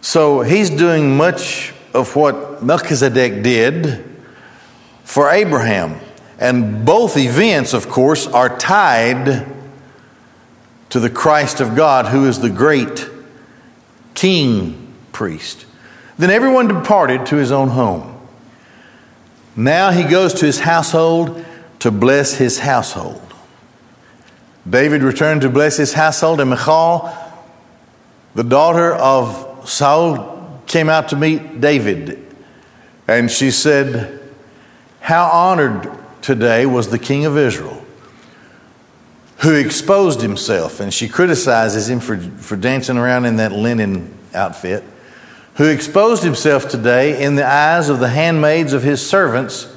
So 0.00 0.42
he's 0.42 0.68
doing 0.70 1.16
much 1.16 1.72
of 1.94 2.14
what 2.16 2.62
Melchizedek 2.62 3.42
did 3.42 4.04
for 5.04 5.30
Abraham. 5.30 6.00
And 6.38 6.84
both 6.84 7.16
events, 7.16 7.72
of 7.72 7.88
course, 7.88 8.26
are 8.26 8.58
tied 8.58 9.46
to 10.90 11.00
the 11.00 11.08
Christ 11.08 11.60
of 11.60 11.74
God, 11.74 12.06
who 12.06 12.26
is 12.26 12.40
the 12.40 12.50
great 12.50 13.08
king 14.14 14.92
priest. 15.12 15.64
Then 16.18 16.30
everyone 16.30 16.68
departed 16.68 17.26
to 17.26 17.36
his 17.36 17.50
own 17.50 17.68
home. 17.68 18.10
Now 19.56 19.90
he 19.90 20.04
goes 20.04 20.34
to 20.34 20.46
his 20.46 20.60
household 20.60 21.44
to 21.80 21.90
bless 21.90 22.34
his 22.34 22.58
household. 22.58 23.20
David 24.68 25.02
returned 25.02 25.42
to 25.42 25.50
bless 25.50 25.76
his 25.76 25.92
household, 25.92 26.40
and 26.40 26.50
Michal, 26.50 27.14
the 28.34 28.44
daughter 28.44 28.94
of 28.94 29.68
Saul, 29.68 30.62
came 30.66 30.88
out 30.88 31.10
to 31.10 31.16
meet 31.16 31.60
David. 31.60 32.24
And 33.06 33.30
she 33.30 33.50
said, 33.50 34.20
How 35.00 35.26
honored 35.26 35.90
today 36.22 36.64
was 36.64 36.88
the 36.88 36.98
king 36.98 37.26
of 37.26 37.36
Israel, 37.36 37.84
who 39.42 39.54
exposed 39.54 40.22
himself. 40.22 40.80
And 40.80 40.92
she 40.92 41.08
criticizes 41.08 41.88
him 41.88 42.00
for, 42.00 42.16
for 42.18 42.56
dancing 42.56 42.96
around 42.96 43.26
in 43.26 43.36
that 43.36 43.52
linen 43.52 44.16
outfit, 44.32 44.82
who 45.54 45.64
exposed 45.68 46.22
himself 46.22 46.68
today 46.68 47.22
in 47.22 47.36
the 47.36 47.46
eyes 47.46 47.88
of 47.88 48.00
the 48.00 48.08
handmaids 48.08 48.72
of 48.72 48.82
his 48.82 49.04
servants, 49.06 49.72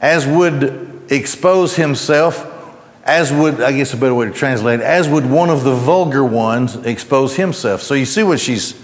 as 0.00 0.26
would 0.26 1.02
expose 1.08 1.76
himself 1.76 2.52
as 3.06 3.32
would, 3.32 3.60
I 3.60 3.70
guess 3.70 3.94
a 3.94 3.96
better 3.96 4.14
way 4.14 4.26
to 4.26 4.32
translate, 4.32 4.80
as 4.80 5.08
would 5.08 5.24
one 5.24 5.48
of 5.48 5.62
the 5.62 5.74
vulgar 5.74 6.24
ones 6.24 6.74
expose 6.74 7.36
himself. 7.36 7.80
So 7.80 7.94
you 7.94 8.04
see 8.04 8.24
what 8.24 8.40
she's, 8.40 8.74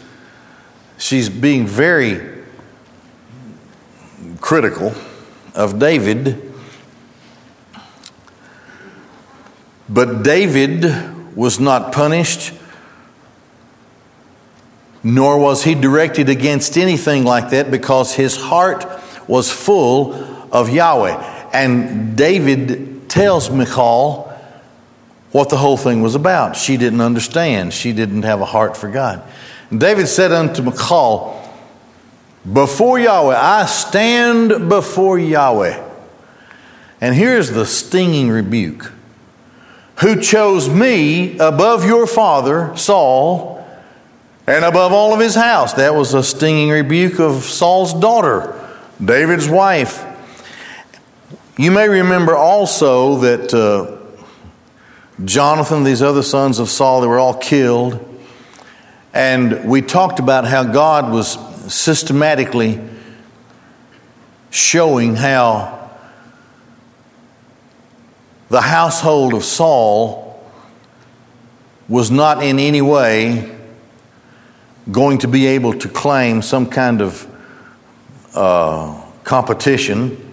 she's 0.97 1.29
being 1.29 1.67
very 1.67 2.45
critical 4.41 4.95
of 5.57 5.81
David. 5.81 6.55
But 9.89 10.23
David 10.23 11.37
was 11.37 11.59
not 11.59 11.93
punished, 11.93 12.53
nor 15.05 15.39
was 15.39 15.65
he 15.65 15.75
directed 15.75 16.29
against 16.29 16.79
anything 16.79 17.25
like 17.25 17.51
that 17.51 17.71
because 17.71 18.15
his 18.15 18.37
heart 18.37 18.87
was 19.27 19.51
full 19.51 20.15
of 20.53 20.69
Yahweh. 20.69 21.49
And 21.53 22.17
David 22.17 23.11
tells 23.11 23.51
Michal 23.51 24.29
what 25.33 25.49
the 25.49 25.57
whole 25.57 25.77
thing 25.77 26.03
was 26.03 26.15
about. 26.15 26.57
She 26.57 26.77
didn't 26.77 27.01
understand, 27.01 27.73
she 27.73 27.93
didn't 27.93 28.23
have 28.23 28.41
a 28.41 28.45
heart 28.45 28.77
for 28.77 28.91
God. 28.91 29.23
And 29.71 29.81
David 29.81 30.07
said 30.07 30.33
unto 30.33 30.63
Michal, 30.63 31.43
Before 32.51 32.99
Yahweh, 32.99 33.37
I 33.37 33.67
stand 33.67 34.69
before 34.69 35.19
Yahweh. 35.19 35.91
And 37.01 37.15
here's 37.15 37.51
the 37.51 37.67
stinging 37.67 38.31
rebuke 38.31 38.93
Who 40.01 40.21
chose 40.21 40.69
me 40.69 41.39
above 41.39 41.85
your 41.85 42.07
father, 42.07 42.77
Saul, 42.77 43.52
and 44.53 44.67
above 44.67 44.93
all 44.93 45.15
of 45.15 45.21
his 45.21 45.35
house. 45.35 45.73
That 45.75 45.95
was 45.95 46.13
a 46.13 46.23
stinging 46.23 46.69
rebuke 46.69 47.19
of 47.19 47.43
Saul's 47.45 47.95
daughter, 47.95 48.55
David's 49.03 49.49
wife. 49.49 50.05
You 51.57 51.71
may 51.71 51.89
remember 51.89 52.37
also 52.37 53.17
that 53.21 53.55
uh, 53.55 53.97
Jonathan, 55.25 55.85
these 55.85 56.03
other 56.03 56.23
sons 56.23 56.59
of 56.59 56.69
Saul, 56.69 57.01
they 57.01 57.07
were 57.07 57.19
all 57.19 57.33
killed. 57.33 57.99
And 59.15 59.65
we 59.65 59.81
talked 59.81 60.19
about 60.19 60.45
how 60.47 60.65
God 60.65 61.11
was 61.11 61.39
systematically 61.73 62.79
showing 64.51 65.17
how 65.17 65.91
the 68.51 68.61
household 68.61 69.33
of 69.33 69.45
Saul 69.45 70.47
was 71.89 72.11
not 72.11 72.43
in 72.43 72.59
any 72.59 72.83
way 72.83 73.61
going 74.91 75.19
to 75.19 75.29
be 75.29 75.47
able 75.47 75.75
to 75.75 75.89
claim 75.89 76.43
some 76.43 76.67
kind 76.67 77.01
of 77.01 77.27
uh, 78.35 79.01
competition 79.25 80.33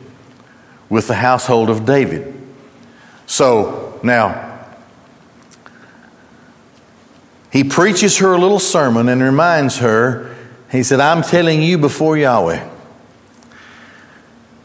with 0.90 1.08
the 1.08 1.16
household 1.16 1.70
of 1.70 1.86
David. 1.86 2.34
So 3.28 4.00
now, 4.02 4.66
he 7.52 7.64
preaches 7.64 8.18
her 8.18 8.34
a 8.34 8.38
little 8.38 8.60
sermon 8.60 9.10
and 9.10 9.22
reminds 9.22 9.78
her, 9.78 10.36
he 10.72 10.84
said, 10.84 11.00
I'm 11.00 11.24
telling 11.24 11.62
you 11.62 11.78
before 11.78 12.18
Yahweh, 12.18 12.68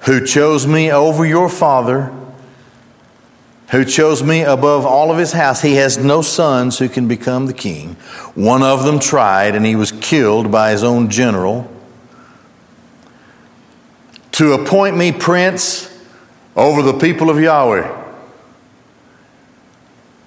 who 0.01 0.25
chose 0.27 0.67
me 0.67 0.91
over 0.93 1.25
your 1.27 1.49
father, 1.49 2.13
who 3.75 3.85
chose 3.85 4.23
me 4.23 4.43
above 4.43 4.87
all 4.87 5.11
of 5.11 5.19
his 5.19 5.33
house. 5.33 5.61
He 5.61 5.75
has 5.75 5.99
no 5.99 6.23
sons 6.23 6.79
who 6.79 6.89
can 6.89 7.09
become 7.09 7.47
the 7.47 7.53
king. 7.53 7.95
One 8.37 8.63
of 8.63 8.85
them 8.85 9.01
tried, 9.01 9.57
and 9.57 9.67
he 9.67 9.75
was 9.75 9.91
killed 9.91 10.53
by 10.53 10.71
his 10.71 10.85
own 10.85 11.11
general. 11.11 11.69
To 14.33 14.53
appoint 14.53 14.97
me 14.97 15.11
prince 15.11 15.91
over 16.55 16.83
the 16.83 16.93
people 16.97 17.31
of 17.31 17.41
Yahweh, 17.41 18.05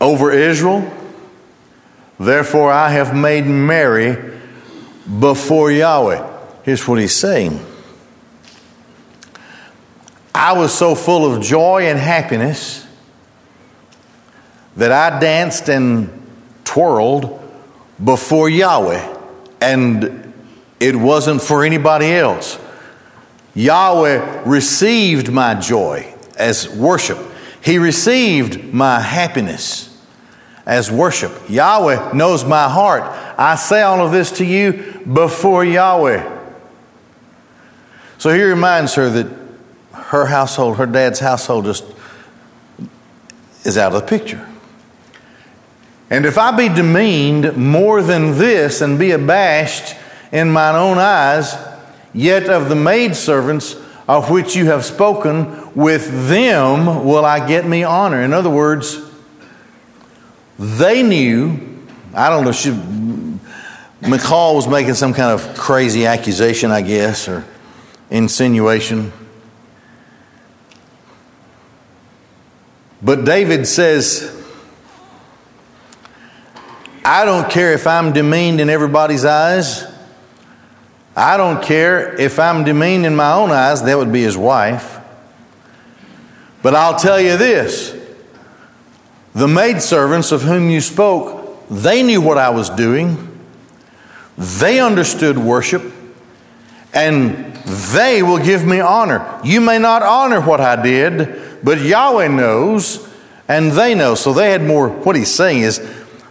over 0.01 0.31
Israel. 0.33 0.91
Therefore, 2.19 2.69
I 2.69 2.89
have 2.89 3.15
made 3.15 3.45
merry 3.45 4.37
before 5.21 5.71
Yahweh. 5.71 6.39
Here's 6.63 6.85
what 6.85 6.99
he's 6.99 7.15
saying 7.15 7.65
I 10.35 10.51
was 10.51 10.73
so 10.73 10.95
full 10.95 11.33
of 11.33 11.41
joy 11.41 11.83
and 11.83 11.97
happiness 11.97 12.86
that 14.77 14.91
I 14.91 15.19
danced 15.19 15.69
and 15.69 16.09
twirled 16.63 17.43
before 18.03 18.47
Yahweh, 18.49 19.17
and 19.59 20.33
it 20.79 20.95
wasn't 20.95 21.41
for 21.41 21.63
anybody 21.63 22.13
else. 22.13 22.59
Yahweh 23.55 24.43
received 24.45 25.31
my 25.31 25.55
joy 25.55 26.13
as 26.37 26.69
worship. 26.69 27.17
He 27.61 27.79
received 27.79 28.71
my 28.71 28.99
happiness 28.99 29.99
as 30.67 30.91
worship. 30.91 31.31
Yahweh 31.49 32.13
knows 32.13 32.45
my 32.45 32.69
heart. 32.69 33.03
I 33.39 33.55
say 33.55 33.81
all 33.81 34.05
of 34.05 34.11
this 34.11 34.31
to 34.33 34.45
you 34.45 35.01
before 35.11 35.65
Yahweh. 35.65 36.37
So 38.19 38.31
he 38.31 38.43
reminds 38.43 38.93
her 38.93 39.09
that 39.09 39.27
her 39.91 40.27
household, 40.27 40.77
her 40.77 40.85
dad's 40.85 41.19
household, 41.19 41.65
just 41.65 41.83
is 43.63 43.77
out 43.77 43.93
of 43.93 44.01
the 44.01 44.07
picture. 44.07 44.47
And 46.09 46.25
if 46.25 46.37
I 46.37 46.55
be 46.55 46.69
demeaned 46.69 47.57
more 47.57 48.01
than 48.01 48.37
this 48.37 48.81
and 48.81 48.97
be 48.97 49.11
abashed 49.11 49.95
in 50.31 50.51
mine 50.51 50.75
own 50.75 50.97
eyes, 50.97 51.55
yet 52.13 52.49
of 52.49 52.69
the 52.69 52.75
maidservants 52.75 53.75
of 54.07 54.29
which 54.29 54.55
you 54.55 54.67
have 54.67 54.85
spoken, 54.85 55.73
with 55.75 56.29
them 56.29 57.05
will 57.05 57.25
I 57.25 57.45
get 57.45 57.65
me 57.65 57.83
honor. 57.83 58.21
In 58.21 58.31
other 58.31 58.49
words, 58.49 59.01
they 60.57 61.03
knew, 61.03 61.59
I 62.13 62.29
don't 62.29 62.45
know, 62.45 62.53
she, 62.53 62.71
Michal 64.01 64.55
was 64.55 64.67
making 64.67 64.93
some 64.93 65.13
kind 65.13 65.39
of 65.39 65.57
crazy 65.57 66.05
accusation, 66.05 66.71
I 66.71 66.81
guess, 66.81 67.27
or 67.27 67.45
insinuation. 68.09 69.11
But 73.01 73.25
David 73.25 73.67
says, 73.67 74.36
I 77.09 77.23
don't 77.23 77.49
care 77.49 77.71
if 77.71 77.87
I'm 77.87 78.11
demeaned 78.11 78.59
in 78.59 78.69
everybody's 78.69 79.23
eyes. 79.23 79.85
I 81.15 81.37
don't 81.37 81.63
care 81.63 82.19
if 82.19 82.37
I'm 82.37 82.65
demeaned 82.65 83.05
in 83.05 83.15
my 83.15 83.31
own 83.31 83.49
eyes, 83.49 83.81
that 83.83 83.97
would 83.97 84.11
be 84.11 84.23
his 84.23 84.35
wife. 84.35 84.99
But 86.61 86.75
I'll 86.75 86.99
tell 86.99 87.17
you 87.21 87.37
this 87.37 87.97
the 89.33 89.47
maidservants 89.47 90.33
of 90.33 90.41
whom 90.41 90.69
you 90.69 90.81
spoke, 90.81 91.65
they 91.69 92.03
knew 92.03 92.19
what 92.19 92.37
I 92.37 92.49
was 92.49 92.69
doing, 92.69 93.39
they 94.37 94.81
understood 94.81 95.37
worship, 95.37 95.93
and 96.93 97.55
they 97.55 98.21
will 98.21 98.43
give 98.43 98.65
me 98.65 98.81
honor. 98.81 99.39
You 99.45 99.61
may 99.61 99.79
not 99.79 100.03
honor 100.03 100.41
what 100.41 100.59
I 100.59 100.83
did, 100.83 101.63
but 101.63 101.79
Yahweh 101.79 102.27
knows, 102.27 103.07
and 103.47 103.71
they 103.71 103.95
know. 103.95 104.15
So 104.15 104.33
they 104.33 104.51
had 104.51 104.61
more, 104.61 104.89
what 104.89 105.15
he's 105.15 105.33
saying 105.33 105.61
is, 105.61 105.79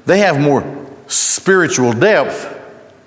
they 0.06 0.20
have 0.20 0.40
more 0.40 0.64
spiritual 1.08 1.92
depth 1.92 2.54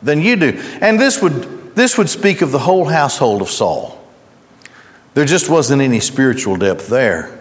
than 0.04 0.22
you 0.22 0.36
do. 0.36 0.60
And 0.82 1.00
this 1.00 1.22
would 1.22 1.76
this 1.76 1.98
would 1.98 2.10
speak 2.10 2.42
of 2.42 2.52
the 2.52 2.60
whole 2.60 2.86
household 2.86 3.42
of 3.42 3.50
Saul. 3.50 3.98
There 5.14 5.26
just 5.26 5.50
wasn't 5.50 5.82
any 5.82 6.00
spiritual 6.00 6.58
depth 6.58 6.88
there. 6.88 7.40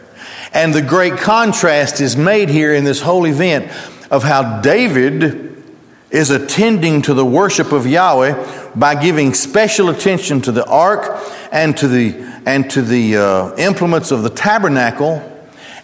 And 0.52 0.72
the 0.72 0.82
great 0.82 1.18
contrast 1.18 2.00
is 2.00 2.16
made 2.16 2.48
here 2.48 2.74
in 2.74 2.84
this 2.84 3.00
whole 3.00 3.26
event 3.26 3.70
of 4.10 4.22
how 4.22 4.60
David 4.60 5.62
is 6.10 6.30
attending 6.30 7.02
to 7.02 7.14
the 7.14 7.24
worship 7.24 7.72
of 7.72 7.86
Yahweh 7.86 8.72
by 8.74 8.94
giving 8.94 9.34
special 9.34 9.90
attention 9.90 10.40
to 10.42 10.52
the 10.52 10.64
ark 10.66 11.22
and 11.52 11.76
to 11.76 11.88
the, 11.88 12.14
and 12.46 12.70
to 12.70 12.80
the 12.80 13.16
uh, 13.16 13.56
implements 13.56 14.10
of 14.10 14.22
the 14.22 14.30
tabernacle 14.30 15.20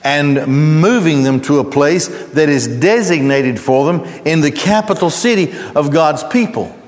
and 0.04 0.46
moving 0.46 1.22
them 1.22 1.40
to 1.40 1.58
a 1.58 1.64
place 1.64 2.08
that 2.32 2.50
is 2.50 2.68
designated 2.68 3.58
for 3.58 3.86
them 3.86 4.04
in 4.26 4.42
the 4.42 4.50
capital 4.50 5.08
city 5.08 5.52
of 5.74 5.90
God's 5.90 6.22
people. 6.22 6.78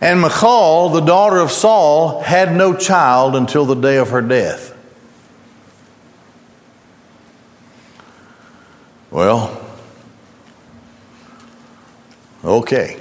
And 0.00 0.22
Michal, 0.22 0.88
the 0.88 1.02
daughter 1.02 1.36
of 1.36 1.50
Saul, 1.50 2.22
had 2.22 2.56
no 2.56 2.74
child 2.74 3.36
until 3.36 3.66
the 3.66 3.74
day 3.74 3.98
of 3.98 4.08
her 4.08 4.22
death. 4.22 4.74
Well, 9.10 9.60
okay. 12.42 12.98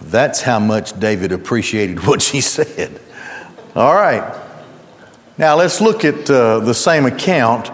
That's 0.00 0.40
how 0.40 0.58
much 0.58 0.98
David 0.98 1.30
appreciated 1.30 2.04
what 2.06 2.22
she 2.22 2.40
said. 2.40 3.00
All 3.76 3.94
right. 3.94 4.47
Now 5.38 5.54
let's 5.54 5.80
look 5.80 6.04
at 6.04 6.28
uh, 6.28 6.58
the 6.58 6.74
same 6.74 7.06
account, 7.06 7.70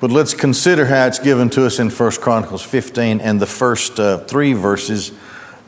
but 0.00 0.10
let's 0.10 0.32
consider 0.32 0.86
how 0.86 1.06
it's 1.06 1.18
given 1.18 1.50
to 1.50 1.66
us 1.66 1.78
in 1.78 1.90
1 1.90 2.10
Chronicles 2.12 2.62
15 2.62 3.20
and 3.20 3.38
the 3.38 3.46
first 3.46 4.00
uh, 4.00 4.20
three 4.20 4.54
verses 4.54 5.12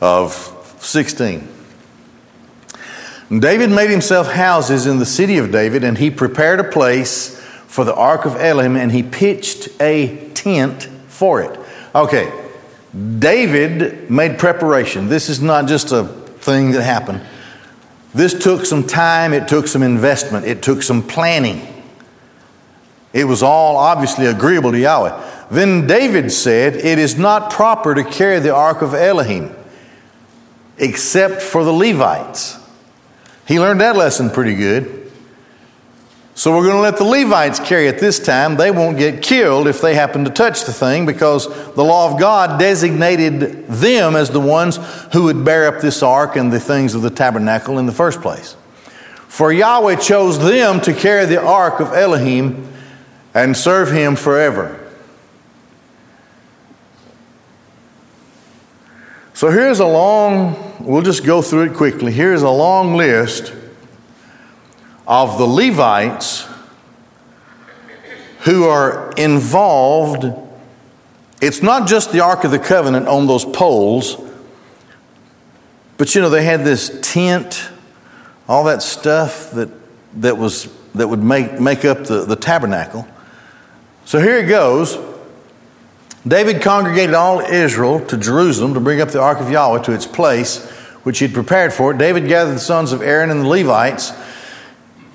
of 0.01 0.33
16. 0.79 1.47
David 3.29 3.69
made 3.69 3.91
himself 3.91 4.31
houses 4.31 4.87
in 4.87 4.97
the 4.97 5.05
city 5.05 5.37
of 5.37 5.51
David, 5.51 5.83
and 5.83 5.99
he 5.99 6.09
prepared 6.09 6.59
a 6.59 6.63
place 6.63 7.39
for 7.67 7.85
the 7.85 7.93
ark 7.93 8.25
of 8.25 8.35
Elohim, 8.37 8.75
and 8.75 8.91
he 8.91 9.03
pitched 9.03 9.69
a 9.79 10.31
tent 10.31 10.89
for 11.09 11.43
it. 11.43 11.59
Okay, 11.93 12.33
David 13.19 14.09
made 14.09 14.39
preparation. 14.39 15.09
This 15.09 15.29
is 15.29 15.43
not 15.43 15.67
just 15.67 15.91
a 15.91 16.05
thing 16.05 16.71
that 16.71 16.81
happened. 16.81 17.21
This 18.15 18.33
took 18.33 18.65
some 18.65 18.87
time, 18.87 19.33
it 19.33 19.49
took 19.49 19.67
some 19.67 19.83
investment, 19.83 20.45
it 20.45 20.63
took 20.63 20.81
some 20.83 21.03
planning. 21.03 21.67
It 23.11 23.25
was 23.25 23.43
all 23.43 23.75
obviously 23.75 24.25
agreeable 24.25 24.71
to 24.71 24.79
Yahweh. 24.79 25.47
Then 25.51 25.85
David 25.85 26.31
said, 26.31 26.75
It 26.75 26.97
is 26.97 27.17
not 27.17 27.51
proper 27.51 27.93
to 27.93 28.05
carry 28.05 28.39
the 28.39 28.55
ark 28.55 28.81
of 28.81 28.93
Elohim 28.93 29.53
except 30.77 31.41
for 31.41 31.65
the 31.65 31.73
Levites. 31.73 32.57
He 33.47 33.59
learned 33.59 33.81
that 33.81 33.97
lesson 33.97 34.29
pretty 34.29 34.55
good. 34.55 35.04
So 36.37 36.53
we're 36.53 36.63
going 36.63 36.75
to 36.75 36.81
let 36.81 36.97
the 36.97 37.05
Levites 37.05 37.61
carry 37.61 37.87
it 37.87 37.99
this 37.99 38.19
time. 38.19 38.57
They 38.57 38.69
won't 38.69 38.97
get 38.97 39.23
killed 39.23 39.69
if 39.69 39.79
they 39.79 39.95
happen 39.95 40.25
to 40.25 40.29
touch 40.29 40.65
the 40.65 40.73
thing 40.73 41.05
because 41.05 41.47
the 41.75 41.83
law 41.83 42.11
of 42.11 42.19
God 42.19 42.59
designated 42.59 43.67
them 43.69 44.17
as 44.17 44.29
the 44.31 44.41
ones 44.41 44.77
who 45.13 45.23
would 45.23 45.45
bear 45.45 45.65
up 45.65 45.81
this 45.81 46.03
ark 46.03 46.35
and 46.35 46.51
the 46.51 46.59
things 46.59 46.93
of 46.93 47.03
the 47.03 47.09
tabernacle 47.09 47.79
in 47.79 47.85
the 47.85 47.93
first 47.93 48.21
place. 48.21 48.57
For 49.29 49.53
Yahweh 49.53 49.95
chose 49.95 50.37
them 50.37 50.81
to 50.81 50.93
carry 50.93 51.25
the 51.25 51.41
ark 51.41 51.79
of 51.79 51.93
Elohim 51.93 52.67
and 53.33 53.55
serve 53.55 53.91
him 53.91 54.17
forever. 54.17 54.81
So 59.33 59.51
here's 59.51 59.79
a 59.79 59.85
long, 59.85 60.75
we'll 60.81 61.01
just 61.01 61.25
go 61.25 61.41
through 61.41 61.71
it 61.71 61.75
quickly. 61.75 62.11
Here's 62.11 62.41
a 62.41 62.49
long 62.49 62.95
list 62.95 63.53
of 65.07 65.37
the 65.37 65.45
Levites 65.45 66.47
who 68.45 68.65
are 68.65 69.11
involved. 69.17 70.25
It's 71.41 71.61
not 71.61 71.87
just 71.87 72.11
the 72.11 72.21
Ark 72.21 72.43
of 72.43 72.51
the 72.51 72.59
Covenant 72.59 73.07
on 73.07 73.27
those 73.27 73.45
poles, 73.45 74.17
but 75.97 76.13
you 76.13 76.21
know, 76.21 76.29
they 76.29 76.43
had 76.43 76.63
this 76.63 76.99
tent, 77.01 77.69
all 78.47 78.65
that 78.65 78.81
stuff 78.81 79.51
that, 79.51 79.69
that, 80.21 80.37
was, 80.37 80.67
that 80.93 81.07
would 81.07 81.23
make, 81.23 81.59
make 81.59 81.85
up 81.85 82.03
the, 82.05 82.25
the 82.25 82.35
tabernacle. 82.35 83.07
So 84.05 84.19
here 84.19 84.37
it 84.37 84.47
goes. 84.47 84.97
David 86.27 86.61
congregated 86.61 87.15
all 87.15 87.39
Israel 87.39 88.03
to 88.07 88.17
Jerusalem 88.17 88.73
to 88.73 88.79
bring 88.79 88.99
up 88.99 89.09
the 89.09 89.21
ark 89.21 89.39
of 89.39 89.49
Yahweh 89.49 89.83
to 89.83 89.93
its 89.93 90.07
place, 90.07 90.63
which 91.03 91.19
he 91.19 91.25
had 91.25 91.33
prepared 91.33 91.71
for 91.71 91.91
it. 91.91 91.97
David 91.97 92.27
gathered 92.27 92.55
the 92.55 92.59
sons 92.59 92.91
of 92.91 93.01
Aaron 93.01 93.29
and 93.29 93.41
the 93.41 93.47
Levites 93.47 94.11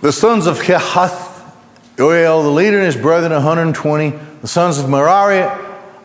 the 0.00 0.12
sons 0.12 0.46
of 0.46 0.60
Kehath, 0.60 1.28
Uriel, 1.98 2.42
the 2.42 2.50
leader, 2.50 2.78
and 2.78 2.86
his 2.86 2.96
brethren, 2.96 3.32
120. 3.32 4.10
The 4.40 4.48
sons 4.48 4.78
of 4.78 4.88
Merari, 4.88 5.42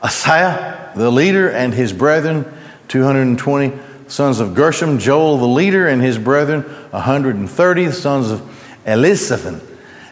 Asaiah, 0.03 0.93
the 0.95 1.09
leader, 1.09 1.49
and 1.49 1.73
his 1.73 1.93
brethren, 1.93 2.45
220. 2.89 3.69
The 3.69 4.11
sons 4.11 4.39
of 4.41 4.53
Gershom, 4.53 4.99
Joel, 4.99 5.37
the 5.37 5.47
leader, 5.47 5.87
and 5.87 6.01
his 6.01 6.17
brethren, 6.17 6.63
130. 6.91 7.85
The 7.85 7.93
sons 7.93 8.31
of 8.31 8.41
Elizaphan 8.85 9.61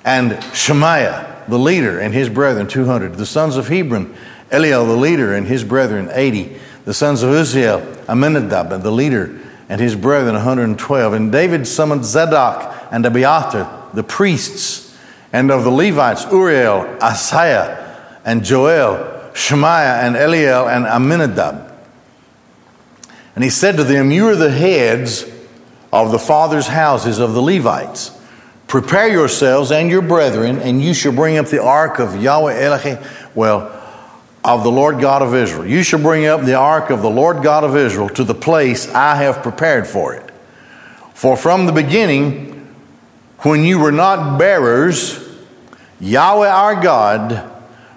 and 0.05 0.41
Shemaiah, 0.55 1.43
the 1.47 1.59
leader, 1.59 1.99
and 1.99 2.13
his 2.13 2.29
brethren, 2.29 2.67
200. 2.67 3.15
The 3.15 3.25
sons 3.25 3.57
of 3.57 3.67
Hebron, 3.67 4.15
Eliel, 4.49 4.85
the 4.87 4.95
leader, 4.95 5.33
and 5.33 5.47
his 5.47 5.63
brethren, 5.63 6.09
80. 6.11 6.57
The 6.85 6.93
sons 6.93 7.23
of 7.23 7.31
Uzziel, 7.31 7.81
Amminadab, 8.07 8.81
the 8.81 8.91
leader, 8.91 9.39
and 9.67 9.79
his 9.79 9.95
brethren, 9.95 10.35
112. 10.35 11.13
And 11.13 11.31
David 11.31 11.67
summoned 11.67 12.05
Zadok 12.05 12.72
and 12.93 13.07
Abiathar, 13.07 13.89
the 13.95 14.03
priests, 14.03 14.95
and 15.33 15.49
of 15.49 15.63
the 15.63 15.71
Levites, 15.71 16.25
Uriel, 16.31 16.85
Asaiah, 17.01 17.97
and 18.23 18.45
Joel, 18.45 19.33
Shemaiah, 19.33 20.03
and 20.03 20.15
Eliel, 20.15 20.71
and 20.71 20.85
Amminadab. 20.85 21.73
And 23.35 23.43
he 23.43 23.49
said 23.49 23.77
to 23.77 23.83
them, 23.83 24.11
You 24.11 24.27
are 24.27 24.35
the 24.35 24.51
heads 24.51 25.25
of 25.91 26.11
the 26.11 26.19
fathers' 26.19 26.67
houses 26.67 27.17
of 27.17 27.33
the 27.33 27.41
Levites. 27.41 28.11
Prepare 28.67 29.07
yourselves 29.07 29.71
and 29.71 29.89
your 29.89 30.03
brethren, 30.03 30.59
and 30.59 30.79
you 30.79 30.93
shall 30.93 31.13
bring 31.13 31.37
up 31.37 31.47
the 31.47 31.63
ark 31.63 31.97
of 31.97 32.21
Yahweh 32.21 32.61
Elohim, 32.61 32.99
well, 33.33 33.71
of 34.45 34.63
the 34.63 34.71
Lord 34.71 35.01
God 35.01 35.23
of 35.23 35.33
Israel. 35.33 35.65
You 35.65 35.81
shall 35.81 36.01
bring 36.01 36.27
up 36.27 36.41
the 36.41 36.55
ark 36.55 36.91
of 36.91 37.01
the 37.01 37.09
Lord 37.09 37.41
God 37.41 37.63
of 37.63 37.75
Israel 37.75 38.09
to 38.09 38.23
the 38.23 38.35
place 38.35 38.87
I 38.89 39.15
have 39.15 39.41
prepared 39.41 39.87
for 39.87 40.13
it. 40.13 40.29
For 41.15 41.35
from 41.35 41.65
the 41.65 41.71
beginning, 41.71 42.52
when 43.43 43.63
you 43.63 43.79
were 43.79 43.91
not 43.91 44.37
bearers, 44.37 45.19
Yahweh 45.99 46.49
our 46.49 46.81
God 46.81 47.51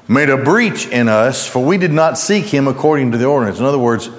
made 0.08 0.28
a 0.28 0.36
breach 0.36 0.86
in 0.86 1.08
us, 1.08 1.46
for 1.46 1.64
we 1.64 1.78
did 1.78 1.92
not 1.92 2.18
seek 2.18 2.44
him 2.44 2.68
according 2.68 3.12
to 3.12 3.18
the 3.18 3.26
ordinance. 3.26 3.58
In 3.58 3.64
other 3.64 3.78
words, 3.78 4.10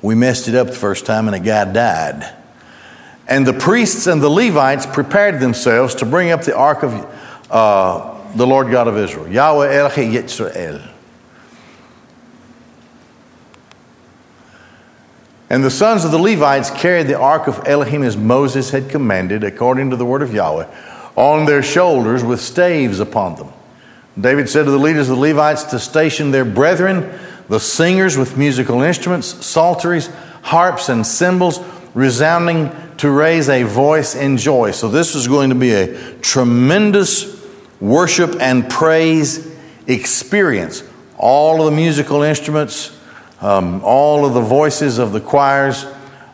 we 0.00 0.14
messed 0.14 0.48
it 0.48 0.54
up 0.54 0.68
the 0.68 0.72
first 0.74 1.06
time 1.06 1.26
and 1.26 1.34
a 1.34 1.40
guy 1.40 1.70
died. 1.72 2.36
And 3.28 3.46
the 3.46 3.52
priests 3.52 4.06
and 4.06 4.20
the 4.20 4.28
Levites 4.28 4.86
prepared 4.86 5.40
themselves 5.40 5.94
to 5.96 6.06
bring 6.06 6.30
up 6.30 6.42
the 6.42 6.56
ark 6.56 6.82
of 6.82 6.92
uh, 7.50 8.34
the 8.34 8.46
Lord 8.46 8.70
God 8.70 8.88
of 8.88 8.98
Israel, 8.98 9.28
Yahweh 9.28 9.72
Elohim 9.72 10.12
Yisrael. 10.12 10.91
And 15.52 15.62
the 15.62 15.70
sons 15.70 16.02
of 16.06 16.12
the 16.12 16.18
Levites 16.18 16.70
carried 16.70 17.08
the 17.08 17.18
ark 17.18 17.46
of 17.46 17.68
Elohim 17.68 18.02
as 18.02 18.16
Moses 18.16 18.70
had 18.70 18.88
commanded, 18.88 19.44
according 19.44 19.90
to 19.90 19.96
the 19.96 20.06
word 20.06 20.22
of 20.22 20.32
Yahweh, 20.32 20.66
on 21.14 21.44
their 21.44 21.62
shoulders 21.62 22.24
with 22.24 22.40
staves 22.40 23.00
upon 23.00 23.34
them. 23.36 23.52
David 24.18 24.48
said 24.48 24.64
to 24.64 24.70
the 24.70 24.78
leaders 24.78 25.10
of 25.10 25.16
the 25.16 25.22
Levites 25.22 25.64
to 25.64 25.78
station 25.78 26.30
their 26.30 26.46
brethren, 26.46 27.18
the 27.50 27.60
singers 27.60 28.16
with 28.16 28.38
musical 28.38 28.80
instruments, 28.80 29.44
psalteries, 29.44 30.08
harps, 30.40 30.88
and 30.88 31.06
cymbals, 31.06 31.60
resounding 31.92 32.74
to 32.96 33.10
raise 33.10 33.50
a 33.50 33.62
voice 33.64 34.14
in 34.14 34.38
joy. 34.38 34.70
So, 34.70 34.88
this 34.88 35.14
is 35.14 35.28
going 35.28 35.50
to 35.50 35.54
be 35.54 35.72
a 35.72 36.14
tremendous 36.20 37.46
worship 37.78 38.40
and 38.40 38.70
praise 38.70 39.54
experience. 39.86 40.82
All 41.18 41.60
of 41.60 41.70
the 41.70 41.76
musical 41.76 42.22
instruments, 42.22 42.98
um, 43.42 43.82
all 43.84 44.24
of 44.24 44.34
the 44.34 44.40
voices 44.40 44.98
of 44.98 45.12
the 45.12 45.20
choirs 45.20 45.84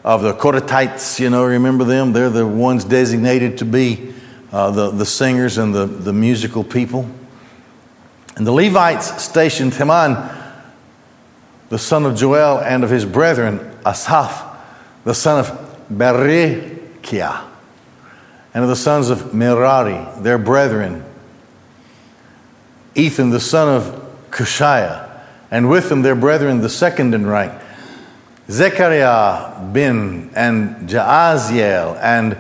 of 0.05 0.23
the 0.23 0.35
Korathites, 0.35 1.19
you 1.19 1.31
know, 1.31 1.45
remember 1.45 1.85
them? 1.85 2.13
They're 2.13 2.31
the 2.31 2.47
ones 2.47 2.85
designated 2.85 3.59
to 3.59 3.65
be 3.65 4.15
uh, 4.53 4.71
the, 4.71 4.91
the 4.91 5.07
singers 5.07 5.59
and 5.59 5.75
the, 5.75 5.87
the 5.87 6.13
musical 6.13 6.63
people. 6.63 7.09
And 8.37 8.47
the 8.47 8.53
Levites 8.53 9.23
stationed 9.23 9.75
Heman, 9.75 10.17
the 11.71 11.79
son 11.79 12.07
of 12.07 12.17
Joel, 12.17 12.59
and 12.61 12.85
of 12.85 12.91
his 12.91 13.05
brethren, 13.05 13.77
Asaph, 13.85 14.45
the 15.05 15.15
son 15.15 15.41
of 15.41 15.87
Berechiah, 15.91 17.45
and 18.55 18.63
of 18.63 18.69
the 18.69 18.77
sons 18.77 19.11
of 19.11 19.35
Merari, 19.35 20.07
their 20.23 20.39
brethren, 20.39 21.05
Ethan, 22.95 23.31
the 23.31 23.41
son 23.41 23.77
of 23.77 24.31
Cushiah, 24.31 25.08
and 25.51 25.69
with 25.71 25.89
them 25.89 26.03
their 26.03 26.15
brethren, 26.15 26.61
the 26.61 26.69
second 26.69 27.15
in 27.15 27.27
rank, 27.27 27.53
Zechariah 28.51 29.73
Ben 29.73 30.31
and 30.35 30.89
Jaaziel 30.89 31.99
and 32.01 32.37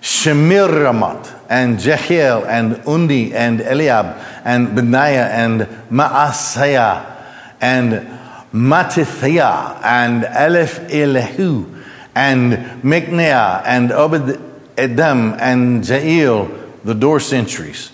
Shemiramoth 0.00 1.32
and 1.48 1.78
Jehiel 1.78 2.44
and 2.44 2.76
Unni 2.84 3.32
and 3.32 3.60
Eliab 3.60 4.16
and 4.44 4.76
Benaiah 4.76 5.28
and 5.30 5.60
Maaseiah 5.90 7.14
and 7.60 8.14
Mattithiah, 8.54 9.80
and 9.82 10.24
Aleph 10.24 10.78
Elihu, 10.88 11.66
and 12.14 12.52
Mikneiah, 12.84 13.62
and 13.64 13.90
Obed 13.90 14.40
Edom, 14.78 15.34
and 15.40 15.86
Jael, 15.86 16.48
the 16.84 16.94
door 16.94 17.18
sentries. 17.18 17.90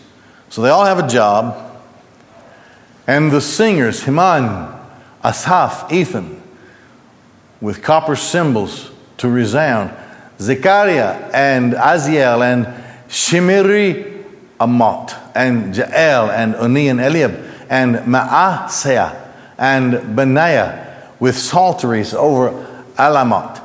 So 0.50 0.60
they 0.60 0.68
all 0.68 0.84
have 0.84 0.98
a 0.98 1.08
job. 1.08 1.69
And 3.10 3.32
the 3.32 3.40
singers, 3.40 4.04
Heman, 4.04 4.72
Asaph, 5.24 5.92
Ethan, 5.92 6.40
with 7.60 7.82
copper 7.82 8.14
cymbals 8.14 8.92
to 9.16 9.28
resound, 9.28 9.90
Zechariah 10.38 11.28
and 11.34 11.72
Aziel 11.72 12.40
and 12.40 12.66
Shemiri 13.08 14.24
Amot 14.60 15.12
and 15.34 15.74
Jael 15.76 16.30
and 16.30 16.54
Unni 16.54 16.88
and 16.88 17.00
Eliab 17.00 17.32
and 17.68 17.96
Maaseiah 17.96 19.28
and 19.58 20.16
Benaiah 20.16 21.02
with 21.18 21.36
psalteries 21.36 22.14
over 22.14 22.52
Alamot 22.94 23.60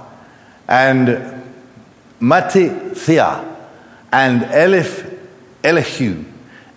and 0.67 1.43
Mattithiah 2.19 3.45
and 4.11 4.41
Elif 4.41 5.19
Elihu 5.63 6.25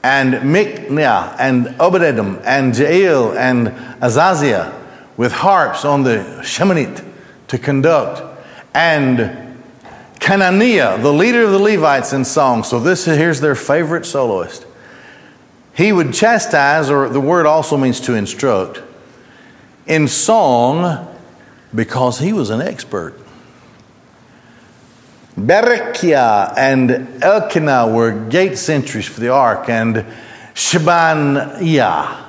and 0.03 0.35
Mikneiah 0.35 1.37
and 1.39 1.67
Obededom 1.79 2.41
and 2.45 2.77
Jael 2.77 3.37
and 3.37 3.69
Azaziah 4.01 4.75
with 5.17 5.33
harps 5.33 5.85
on 5.85 6.05
the 6.05 6.41
Sheminith 6.43 7.05
to 7.49 7.59
conduct 7.59 8.23
and 8.75 9.49
Chenaniah, 10.21 11.01
the 11.01 11.13
leader 11.13 11.43
of 11.43 11.51
the 11.51 11.59
Levites 11.59 12.13
in 12.13 12.25
song. 12.25 12.63
So 12.63 12.79
this 12.79 13.07
here's 13.07 13.41
their 13.41 13.55
favorite 13.55 14.05
soloist. 14.05 14.67
He 15.75 15.93
would 15.93 16.13
chastise, 16.13 16.91
or 16.91 17.09
the 17.09 17.21
word 17.21 17.47
also 17.47 17.77
means 17.77 18.01
to 18.01 18.15
instruct, 18.15 18.83
in 19.87 20.09
song 20.09 21.09
because 21.75 22.19
he 22.19 22.33
was 22.33 22.51
an 22.51 22.61
expert. 22.61 23.18
Berechiah 25.47 26.55
and 26.57 27.23
Elkanah 27.23 27.89
were 27.89 28.29
gate 28.29 28.59
sentries 28.59 29.07
for 29.07 29.21
the 29.21 29.29
ark, 29.29 29.69
and 29.69 30.05
Shebaniah 30.55 32.25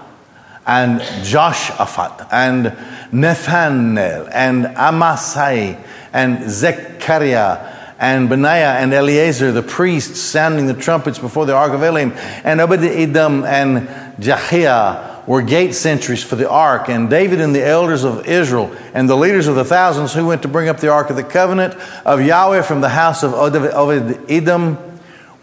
and 0.67 1.01
Joshaphat 1.01 2.27
and 2.31 2.75
Nathanael 3.11 4.27
and 4.31 4.65
Amasai 4.65 5.83
and 6.13 6.49
Zechariah 6.49 7.95
and 7.97 8.29
Benaiah 8.29 8.77
and 8.79 8.93
Eleazar, 8.93 9.51
the 9.51 9.63
priests, 9.63 10.19
sounding 10.19 10.67
the 10.67 10.73
trumpets 10.73 11.19
before 11.19 11.45
the 11.45 11.55
ark 11.55 11.73
of 11.73 11.83
Elohim, 11.83 12.13
and 12.43 12.61
Obed 12.61 12.83
Edom 12.83 13.43
and 13.43 13.87
Jehiah 14.19 15.08
were 15.29 15.43
gate 15.43 15.75
sentries 15.75 16.23
for 16.23 16.35
the 16.35 16.49
ark, 16.49 16.89
and 16.89 17.07
David 17.07 17.39
and 17.39 17.53
the 17.53 17.63
elders 17.63 18.03
of 18.03 18.25
Israel 18.25 18.75
and 18.95 19.07
the 19.07 19.15
leaders 19.15 19.45
of 19.45 19.53
the 19.53 19.63
thousands 19.63 20.11
who 20.11 20.25
went 20.25 20.41
to 20.41 20.47
bring 20.47 20.69
up 20.69 20.79
the 20.79 20.89
ark 20.89 21.11
of 21.11 21.15
the 21.15 21.23
covenant 21.23 21.75
of 22.03 22.19
Yahweh 22.19 22.63
from 22.63 22.81
the 22.81 22.89
house 22.89 23.21
of 23.21 23.35
Obed 23.35 24.25
Edom 24.27 24.79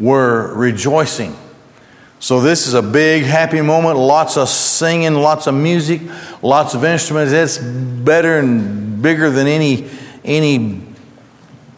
were 0.00 0.52
rejoicing. 0.56 1.36
So 2.18 2.40
this 2.40 2.66
is 2.66 2.74
a 2.74 2.82
big 2.82 3.22
happy 3.22 3.60
moment. 3.60 3.96
Lots 3.96 4.36
of 4.36 4.48
singing, 4.48 5.14
lots 5.14 5.46
of 5.46 5.54
music, 5.54 6.00
lots 6.42 6.74
of 6.74 6.84
instruments. 6.84 7.32
It's 7.32 7.56
better 7.56 8.40
and 8.40 9.00
bigger 9.00 9.30
than 9.30 9.46
any 9.46 9.88
any 10.24 10.82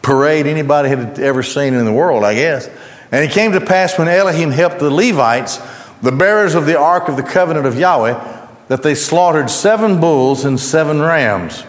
parade 0.01 0.47
anybody 0.47 0.89
had 0.89 1.19
ever 1.19 1.43
seen 1.43 1.75
in 1.75 1.85
the 1.85 1.93
world, 1.93 2.23
I 2.23 2.33
guess. 2.33 2.67
And 3.11 3.23
it 3.23 3.29
came 3.29 3.51
to 3.51 3.61
pass 3.61 3.99
when 3.99 4.07
Elohim 4.07 4.49
helped 4.49 4.79
the 4.79 4.89
Levites, 4.89 5.59
the 6.01 6.11
bearers 6.11 6.55
of 6.55 6.65
the 6.65 6.77
ark 6.77 7.07
of 7.07 7.17
the 7.17 7.23
covenant 7.23 7.65
of 7.65 7.77
Yahweh, 7.77 8.47
that 8.67 8.83
they 8.83 8.95
slaughtered 8.95 9.49
seven 9.49 9.99
bulls 9.99 10.45
and 10.45 10.59
seven 10.59 11.01
rams. 11.01 11.63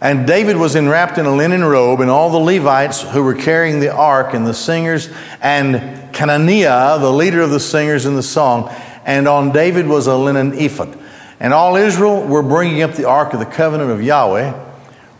And 0.00 0.26
David 0.26 0.58
was 0.58 0.74
enwrapped 0.74 1.16
in 1.16 1.24
a 1.24 1.34
linen 1.34 1.64
robe, 1.64 2.00
and 2.00 2.10
all 2.10 2.30
the 2.30 2.36
Levites 2.36 3.00
who 3.00 3.22
were 3.22 3.34
carrying 3.34 3.80
the 3.80 3.92
ark, 3.92 4.34
and 4.34 4.46
the 4.46 4.52
singers, 4.52 5.08
and 5.40 6.12
Chenaniah, 6.14 6.98
the 7.00 7.12
leader 7.12 7.40
of 7.40 7.50
the 7.50 7.60
singers 7.60 8.04
in 8.04 8.14
the 8.14 8.22
song, 8.22 8.70
and 9.06 9.26
on 9.26 9.52
David 9.52 9.86
was 9.86 10.06
a 10.06 10.16
linen 10.16 10.52
ephod. 10.52 10.98
And 11.40 11.54
all 11.54 11.76
Israel 11.76 12.22
were 12.22 12.42
bringing 12.42 12.82
up 12.82 12.92
the 12.92 13.08
ark 13.08 13.32
of 13.32 13.40
the 13.40 13.46
covenant 13.46 13.90
of 13.90 14.02
Yahweh 14.02 14.52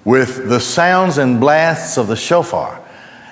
with 0.05 0.49
the 0.49 0.61
sounds 0.61 1.17
and 1.17 1.41
blasts 1.41 1.97
of 1.97 2.07
the 2.07 2.17
shofar, 2.17 2.84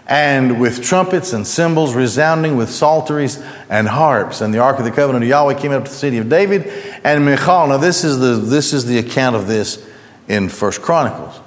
and 0.06 0.60
with 0.60 0.82
trumpets 0.82 1.32
and 1.32 1.46
cymbals 1.46 1.94
resounding 1.94 2.56
with 2.56 2.70
psalteries 2.70 3.42
and 3.68 3.88
harps. 3.88 4.40
And 4.40 4.52
the 4.52 4.58
ark 4.58 4.78
of 4.78 4.84
the 4.84 4.90
covenant 4.90 5.24
of 5.24 5.28
Yahweh 5.28 5.54
came 5.54 5.72
up 5.72 5.84
to 5.84 5.90
the 5.90 5.96
city 5.96 6.18
of 6.18 6.28
David 6.28 6.66
and 7.04 7.24
Michal. 7.24 7.68
Now 7.68 7.78
this 7.78 8.04
is 8.04 8.18
the 8.18 8.34
this 8.34 8.72
is 8.72 8.84
the 8.86 8.98
account 8.98 9.36
of 9.36 9.46
this 9.46 9.84
in 10.28 10.48
First 10.48 10.82
Chronicles. 10.82 11.40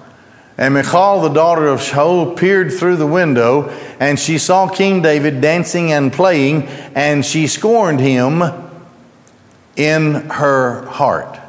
And 0.57 0.73
Michal, 0.73 1.21
the 1.21 1.29
daughter 1.29 1.67
of 1.67 1.81
Shaul, 1.81 2.37
peered 2.37 2.71
through 2.71 2.95
the 2.95 3.07
window, 3.07 3.69
and 3.99 4.17
she 4.17 4.37
saw 4.37 4.69
King 4.69 5.01
David 5.01 5.41
dancing 5.41 5.91
and 5.91 6.13
playing, 6.13 6.63
and 6.95 7.25
she 7.25 7.47
scorned 7.47 7.99
him 7.99 8.41
in 9.75 10.13
her 10.29 10.85
heart 10.85 11.41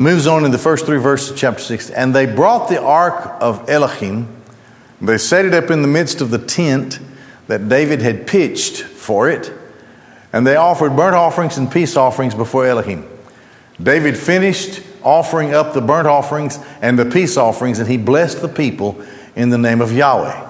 moves 0.00 0.26
on 0.26 0.46
in 0.46 0.50
the 0.50 0.58
first 0.58 0.86
three 0.86 0.98
verses 0.98 1.30
of 1.30 1.36
chapter 1.36 1.62
6. 1.62 1.90
And 1.90 2.14
they 2.14 2.24
brought 2.24 2.70
the 2.70 2.82
ark 2.82 3.36
of 3.40 3.68
Elohim, 3.68 4.28
they 5.00 5.18
set 5.18 5.44
it 5.44 5.54
up 5.54 5.70
in 5.70 5.82
the 5.82 5.88
midst 5.88 6.20
of 6.20 6.30
the 6.30 6.38
tent 6.38 7.00
that 7.46 7.68
David 7.68 8.00
had 8.00 8.26
pitched 8.26 8.82
for 8.82 9.30
it, 9.30 9.52
and 10.32 10.46
they 10.46 10.56
offered 10.56 10.96
burnt 10.96 11.16
offerings 11.16 11.58
and 11.58 11.70
peace 11.70 11.96
offerings 11.96 12.34
before 12.34 12.66
Elohim. 12.66 13.08
David 13.82 14.16
finished 14.16 14.82
offering 15.02 15.54
up 15.54 15.72
the 15.72 15.80
burnt 15.80 16.06
offerings 16.06 16.58
and 16.82 16.98
the 16.98 17.06
peace 17.06 17.36
offerings, 17.36 17.78
and 17.78 17.88
he 17.88 17.96
blessed 17.96 18.42
the 18.42 18.48
people 18.48 19.02
in 19.34 19.48
the 19.48 19.58
name 19.58 19.80
of 19.80 19.92
Yahweh. 19.92 20.48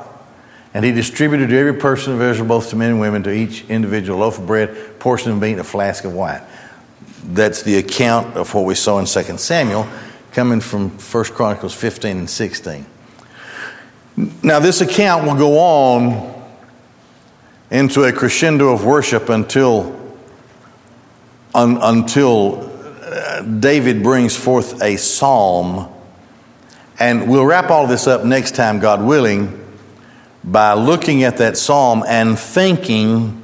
And 0.74 0.84
he 0.84 0.92
distributed 0.92 1.50
to 1.50 1.58
every 1.58 1.74
person 1.74 2.12
of 2.12 2.22
Israel, 2.22 2.48
both 2.48 2.70
to 2.70 2.76
men 2.76 2.90
and 2.90 3.00
women, 3.00 3.22
to 3.24 3.32
each 3.32 3.64
individual 3.68 4.20
loaf 4.20 4.38
of 4.38 4.46
bread, 4.46 4.98
portion 4.98 5.32
of 5.32 5.40
meat, 5.40 5.52
and 5.52 5.60
a 5.60 5.64
flask 5.64 6.04
of 6.04 6.12
wine 6.12 6.42
that's 7.24 7.62
the 7.62 7.76
account 7.76 8.36
of 8.36 8.52
what 8.54 8.64
we 8.64 8.74
saw 8.74 8.98
in 8.98 9.06
2 9.06 9.38
Samuel 9.38 9.86
coming 10.32 10.60
from 10.60 10.90
1 10.90 11.24
Chronicles 11.26 11.74
15 11.74 12.18
and 12.18 12.30
16. 12.30 12.86
Now, 14.42 14.58
this 14.58 14.82
account 14.82 15.24
will 15.26 15.36
go 15.36 15.58
on 15.58 16.44
into 17.70 18.02
a 18.02 18.12
crescendo 18.12 18.68
of 18.68 18.84
worship 18.84 19.30
until, 19.30 19.98
un, 21.54 21.78
until 21.80 22.70
uh, 23.02 23.40
David 23.42 24.02
brings 24.02 24.36
forth 24.36 24.82
a 24.82 24.96
psalm. 24.96 25.90
And 26.98 27.30
we'll 27.30 27.46
wrap 27.46 27.70
all 27.70 27.86
this 27.86 28.06
up 28.06 28.24
next 28.24 28.54
time, 28.54 28.78
God 28.78 29.02
willing, 29.02 29.56
by 30.44 30.74
looking 30.74 31.22
at 31.22 31.38
that 31.38 31.56
psalm 31.56 32.04
and 32.06 32.38
thinking 32.38 33.42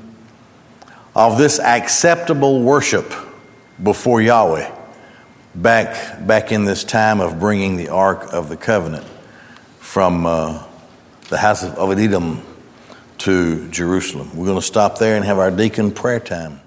of 1.15 1.39
this 1.39 1.59
acceptable 1.59 2.61
worship 2.63 3.15
before 3.83 4.21
Yahweh 4.21 4.71
back, 5.55 6.27
back 6.27 6.53
in 6.53 6.67
this 6.67 6.85
time 6.85 7.21
of 7.21 7.41
bringing 7.41 7.77
the 7.77 7.89
Ark 7.89 8.33
of 8.33 8.51
the 8.51 8.57
Covenant 8.57 9.07
from 9.79 10.27
uh, 10.27 10.66
the 11.29 11.39
house 11.39 11.63
of 11.63 11.79
Obed 11.79 11.99
Edom 11.99 12.43
to 13.19 13.69
Jerusalem. 13.71 14.37
We're 14.37 14.47
going 14.47 14.61
to 14.61 14.67
stop 14.67 14.99
there 14.99 15.17
and 15.17 15.25
have 15.25 15.39
our 15.39 15.51
deacon 15.51 15.91
prayer 15.91 16.21
time. 16.21 16.61